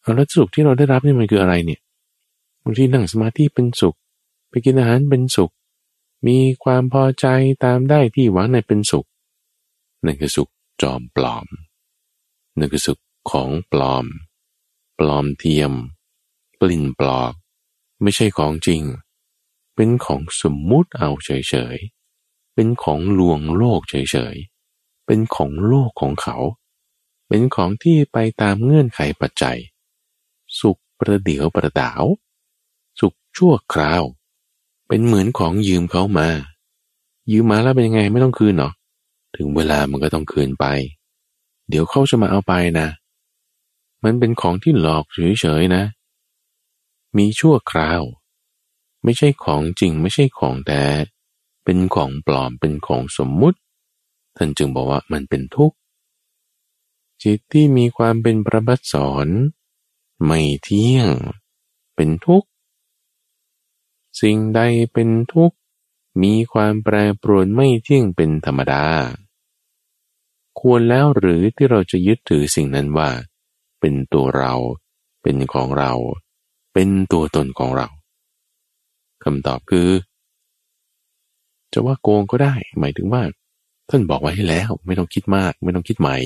[0.00, 1.80] เอาแล้วสุขที่เราได้รับนี่มันคืออะไรเนี่ย
[2.62, 3.96] บางทีนั่งสมาธิเป็นสุข
[4.48, 5.52] ไปกินอาหารเป็นสุข
[6.26, 7.26] มีความพอใจ
[7.64, 9.06] ตามได้ที่หวังในเป็นสุข
[10.04, 10.50] นั่นคือสุข
[10.82, 11.46] จอมปลอม
[12.58, 12.98] นั่นคือสุข
[13.30, 14.06] ของปลอม
[14.98, 15.72] ปลอมเทียม
[16.60, 17.32] ปลิ่นปลอก
[18.02, 18.82] ไม่ใช่ของจริง
[19.74, 26.36] เป็นของสมมุติเอาเฉยๆ เป็นของลวงโลกเฉยๆ เป็นของโลกของเขา
[27.28, 29.58] เป็นของที่ไปตามเงื่อนไขปัจจัย
[30.60, 32.04] สุขประเดียวประดาว
[33.00, 34.02] สุขชั่วคราว
[34.88, 36.28] เป็นเหมือนของยืมเขามา
[37.30, 38.70] ยืมมาแล้วเป็นยังไงไม่ต้องคืนหรอ
[39.36, 40.66] ถึงเวลามันก็ต้องคืนไป
[41.68, 42.88] เดี๋ยวเขาจะมาเอาไปนะ
[44.04, 45.82] มันเป็นของที่หลอกเฉยๆนะ
[47.16, 48.02] มีชั่วคราว
[49.02, 50.84] ไม่ใช่ของจริงไม่ใช่ของแท้
[51.64, 53.58] เป็นของปลอมเป็นของสมมุติ
[54.36, 55.76] ท่านจึงบอกว่ามันเป็นทุกข์
[57.22, 59.28] จิตที่มีความเป็นประบัติสอน
[60.24, 61.08] ไม่เที่ยง
[61.96, 62.48] เป็นทุกข์
[64.20, 64.60] สิ่งใด
[64.92, 65.56] เป็นทุกข์
[66.22, 68.84] มีความแปรปรวนไม่เที่ยงเป็นธรรมดา
[70.60, 73.10] ควรแล้วหรือที่เราจะยึดถือสิ่งนั้นว่า
[73.80, 74.54] เป็นตัวเรา
[75.22, 75.92] เป็นของเรา
[76.26, 77.86] เเป็นตัวตนของเรา
[79.24, 79.88] คำตอบคือ
[81.72, 83.22] จะว่าโกงก็ได้ หมายถึงว่า
[83.90, 86.16] ท่านบอกไว้ให้แล้ว ไม่ต้องคิดมาก ไม่ต้องคิดใหม่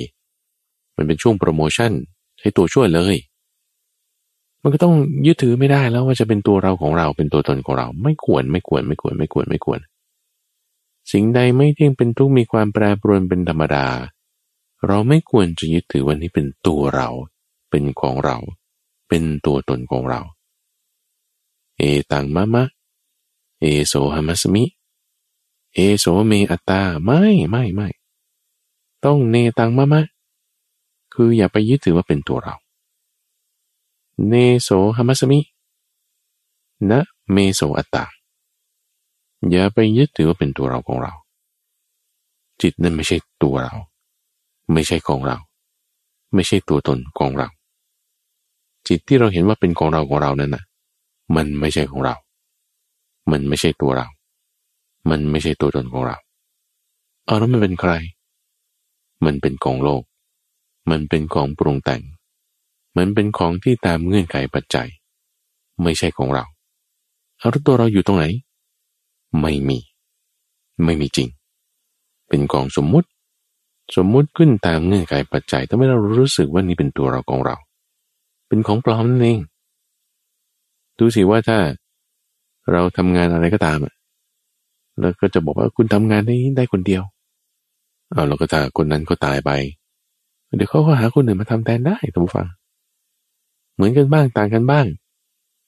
[0.97, 1.93] มันเป็นช่วงโปรโมชั่น
[2.39, 3.17] ใช้ตัวช่วยเลย
[4.63, 4.95] มันก็ต้อง
[5.27, 9.81] ยึดถือไม่ได้แล้วว่าจะเป็นตัวเราของเราเป็นตัวตนของเรา ไม่ควรไม่ควรไม่ควรไม่ควรไม่ควร
[11.13, 13.87] สิ่งใดไม่เที่ยงเป็นทุกมีความแปรปรวนเป็นธรรมดา
[14.87, 17.09] เราไม่ควรจะยึดถือวันนี้เป็นตัวเรา
[17.71, 18.39] เป็นของเรา
[19.09, 20.21] เป็นตัวตนของเรา
[21.83, 22.65] เอตังมะมะ
[23.61, 24.65] เอโสหมัสมิ
[25.75, 27.21] เอโสเมอัตตา ไม่
[27.51, 27.89] ไม่ไม่
[29.05, 30.03] ต้องเนตังมะมะ
[31.15, 32.55] คืออย่าไปยึดถือว่าเป็นตัวเรา
[34.29, 35.39] เนโสหมัสมิ
[36.91, 37.01] นะ
[37.33, 38.05] เมโสอัตตา
[39.51, 41.13] อย่าไปยึดถือว่าเป็นตัวเราของเรา
[42.61, 43.75] จิตนั้นไม่ใช่ตัวเรา
[44.73, 45.37] ไม่ใช่ของเรา
[46.35, 47.49] ไม่ใช่ตัวตนของเรา
[48.89, 50.65] จิตที่เราเห็นว่าเป็นของเราของเรานั่นน่ะ
[51.37, 52.15] มันไม่ใช่ของเรา
[53.31, 54.07] มันไม่ใช่ตัวเรา
[55.11, 56.17] มันไม่ใช่ตัวตนของเรา
[57.27, 57.93] เอาแล้วมันเป็นใคร
[59.25, 60.03] มันเป็นของโลก
[60.91, 62.03] มันเป็นของปรุงแต่ง
[62.97, 64.89] มันเป็นของที่ตามเงื่อนไขปัจจัย
[65.83, 66.45] ไม่ใช่ของเรา
[67.39, 68.25] เอาแล้วตัวเราอยู่ตรงไหน
[69.41, 69.79] ไม่มี
[70.85, 71.29] ไม่มีจริง
[72.29, 73.09] เป็นของสมมุติ
[73.97, 77.57] สมมุติขึ้นตามเงื่อนไขปัจจัยทำให้เรารู้สึกว่านี่เป็นตัวเราของเรา
[78.49, 79.41] เป็นของปลอมนั่นเอง
[81.03, 81.59] ดูสิว่าถ้า
[82.73, 83.79] เราทำงานอะไรก็ตาม
[85.01, 87.03] แล้วก็จะบอกว่าคุณทำงานได้ได้คนเดียว
[88.13, 89.51] เอาแล้วก็ถ้าคนนั้นก็ตายไป
[90.57, 92.47] เดี๋ยวเขาก็หาคนอื่นมาทำแทนได้ท่านผู้ฟัง
[93.75, 94.87] เหมือนกันบ้างต่างกันบ้าง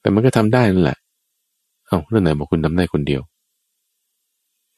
[0.01, 0.99] แต่มันก็ทำได้นั่นแหละ
[1.87, 3.22] เอา้าแล้วไหนบอกคุณทำได้คนเดียว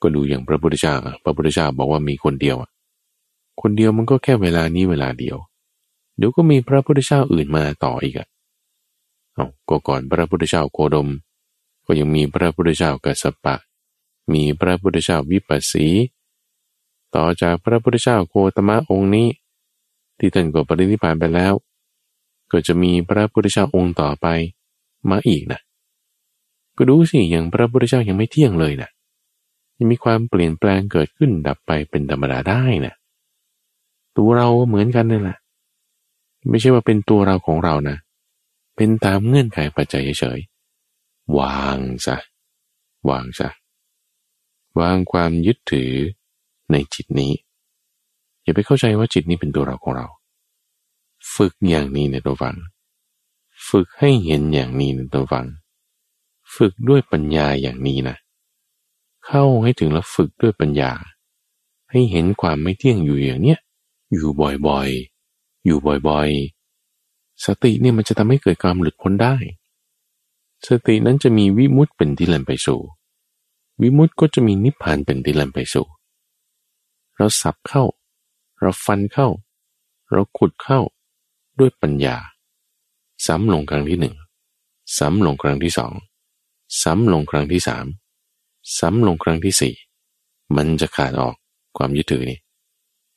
[0.03, 0.95] ก็ดูอย่างพระพุทธเจ้า
[1.25, 2.57] พระพุทธเจ้าบอกว่ามีคนเดียว
[3.63, 5.37] คนเดียวมันก็แค่เวลานี้เวลาเดียว
[6.17, 8.29] เดี๋ยวก็มีพระพุทธเจ้าอื่นมาต่ออีกอะ
[9.37, 11.09] เอาก็ก่อนพระพุทธเจ้าโคดม
[11.87, 13.55] ก็ยังมีพระพุทธเจ้ากัสปะ
[14.33, 15.87] มีพระพุทธเจ้าวิปัสสี
[17.17, 19.29] ต่อจากพระพุทธเจ้าโคตมะองค์นี้
[20.19, 21.55] ที่ท่านก็ปรินิพพานไปแล้ว
[22.51, 24.27] ก็จะมีพระพุทธเจ้าองค์ต่อไป
[25.11, 25.61] มาอีกนะ
[26.77, 28.91] ก็ดูสิอย่างพระพุทธเจ้ายังไม่เที่ยงเลยนะ
[29.77, 32.95] ยังมีความเปลี่ยนแปลงเกิดขึ้นดับไปเป็นธรรมดาได้นะ
[34.17, 35.39] ตัวเราเหมือนกันนี่แหละ
[36.49, 37.97] ไม่ใช่ว่าเป็นตัวเราของเรานะ
[38.77, 40.41] เป็นตามเงื่อนไขปัจจัยเฉย
[41.39, 42.17] วางซะ
[43.09, 43.49] วางซะ
[44.81, 45.93] วางความยึดถือ
[46.71, 47.33] ในจิตนี้
[48.43, 50.07] อย่าไปเข้าใจว่าจิตนี้เป็นตัวเราของเรา
[51.35, 52.57] ฝึกอย่างนี้ในตัวฟัง
[53.69, 55.47] ฝึกให้เห็นอย่างนี้ในตัวฟัง
[56.55, 58.17] ฝึกด้วยปัญญาอย่างนี้นะ
[59.27, 60.93] เข้าให้ถึงแล้วฝึกด้วยปัญญา
[61.91, 63.59] ให้เห็นความไม่เที่ยงอยู่อย่างเนี้ย
[64.13, 64.29] อยู่
[64.67, 66.56] บ่อยๆ อยู่บ่อยๆ
[67.45, 69.37] สติเนี่ยมันจะทำให้เกิดความหลุดพ้นได้
[70.69, 72.81] สตินั้นจะมีวิมุตเป็นที่ลันไปสู่
[73.83, 75.87] วิมุตก็จะมีนิพพานเป็นที่ลันไปสู่
[77.17, 77.85] เราสับเข้า
[78.61, 79.29] เราฟันเข้า
[80.13, 80.81] เราขุดเข้า
[81.59, 82.17] ด้วยปัญญา
[83.27, 84.15] ซ้ำลงครั้งที่หนึ่ง
[84.99, 85.93] ซ้ำลงครั้งที่สอง
[86.83, 87.87] ซ้ำลงครั้งที่สาม
[88.79, 89.75] ซ้ำลงครั้งที่สี่
[90.57, 91.35] มันจะขาดออก
[91.77, 92.39] ความยึดถือนี่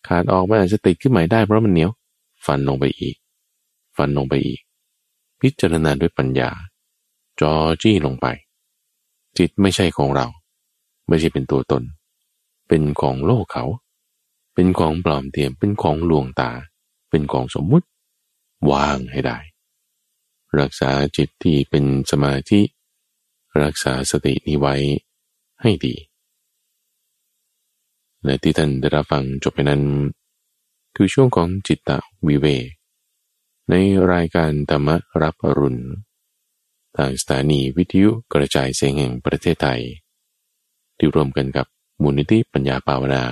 [0.07, 1.91] ขาดออกมันอาจจะติดขึ้นใหม่ได้เพราะมันเหนียว
[2.45, 3.15] ฟันลงไปอีก
[3.99, 4.61] ฟันลงไปอีก
[5.41, 6.49] พิจารณาด้วยปัญญา
[7.39, 8.27] จอจี้ลงไป
[9.37, 10.27] จิตไม่ใช่ของเรา
[11.07, 11.83] ไม่ใช่เป็นตัวตน
[12.67, 13.65] เป็นของโลกเขา
[14.53, 16.51] เป็นของปลอมเทียมเป็นของลวงตา
[17.09, 17.87] เป็นของสมมุติ
[18.71, 19.37] วางให้ได้
[20.59, 22.61] รักษาจิตที่เป็นสมาธิ
[23.63, 24.75] รักษาสตินี้ไว้
[25.61, 25.95] ให้ดี
[28.23, 29.81] และที่ท่านได้รับฟังจบไปนั้น
[30.95, 31.91] คือช่วงของจิตต
[32.27, 32.78] วิเวก
[33.69, 33.75] ใน
[34.13, 34.89] รายการธรรม
[35.21, 35.83] รับอรุณ
[36.97, 39.81] ทางสถานีวิทยุกระจายเสียงแห่งประเทศไทย
[40.97, 41.67] ที่รวมกันกับ
[42.01, 43.23] มูลนิธิปัญญาปาวนา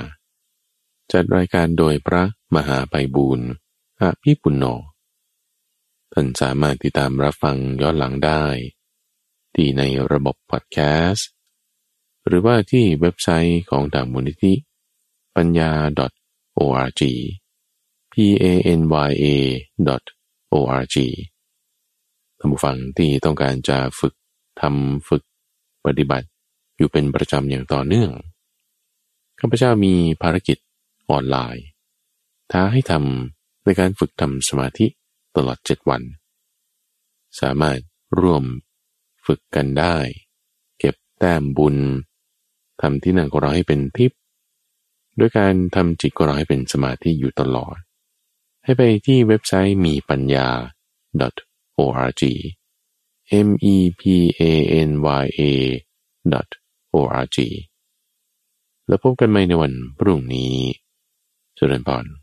[1.11, 2.23] จัดรายการโดยพระ
[2.55, 3.49] มหาไพบูรณ์
[3.99, 4.65] อาภิปุณโญ
[6.13, 8.43] ท่านสามารถติดตามรับฟังย้อนหลังได้
[9.55, 9.81] ที่ใน
[10.11, 10.77] ระบบพอดแค
[11.09, 11.29] สต์
[12.27, 14.53] หรือว่าที่เว็บไซต์ของทางมูลนิธิ
[15.35, 15.71] ปัญญา
[16.57, 17.01] .org
[18.11, 18.13] p
[18.43, 18.45] a
[18.79, 19.25] n y a
[20.51, 20.97] .org
[22.39, 24.13] ท่านผู้ฟังที่ต้องการจะฝึก
[24.61, 25.23] ทำฝึก
[25.85, 26.27] ปฏิบัติ
[26.77, 28.11] อยู่เป็นประจำอย่างต่อเนื่อง
[29.39, 30.57] ข้าพเจ้ามีภารกิจ
[31.09, 31.65] ออนไลน์
[32.51, 34.87] ท้าให้ทำในการฝึกทำสมาธิ
[35.35, 36.01] ตลอดเจ็ดวัน
[37.41, 37.79] สามารถ
[38.19, 38.43] ร่วม
[39.25, 39.97] ฝึกกันได้
[40.79, 41.75] เก็บแต้มบุญ
[42.81, 44.19] ทำที่นั่งของเราให้เป็นทิพย์
[45.19, 47.77] ด้วยการทำจิตของเราให้เป็นสมาธิอยู่ตลอด
[48.67, 50.47] ให้ไปที่เว็บไซต์มีปัญญา
[51.79, 52.21] .org
[53.47, 54.01] m e p
[54.39, 54.41] a
[54.87, 54.91] n
[55.21, 55.41] y a
[56.93, 57.37] org
[58.87, 60.55] แล้วพบกันใหม่ในวันพรุ่งนี้
[61.57, 62.13] สุรินทร์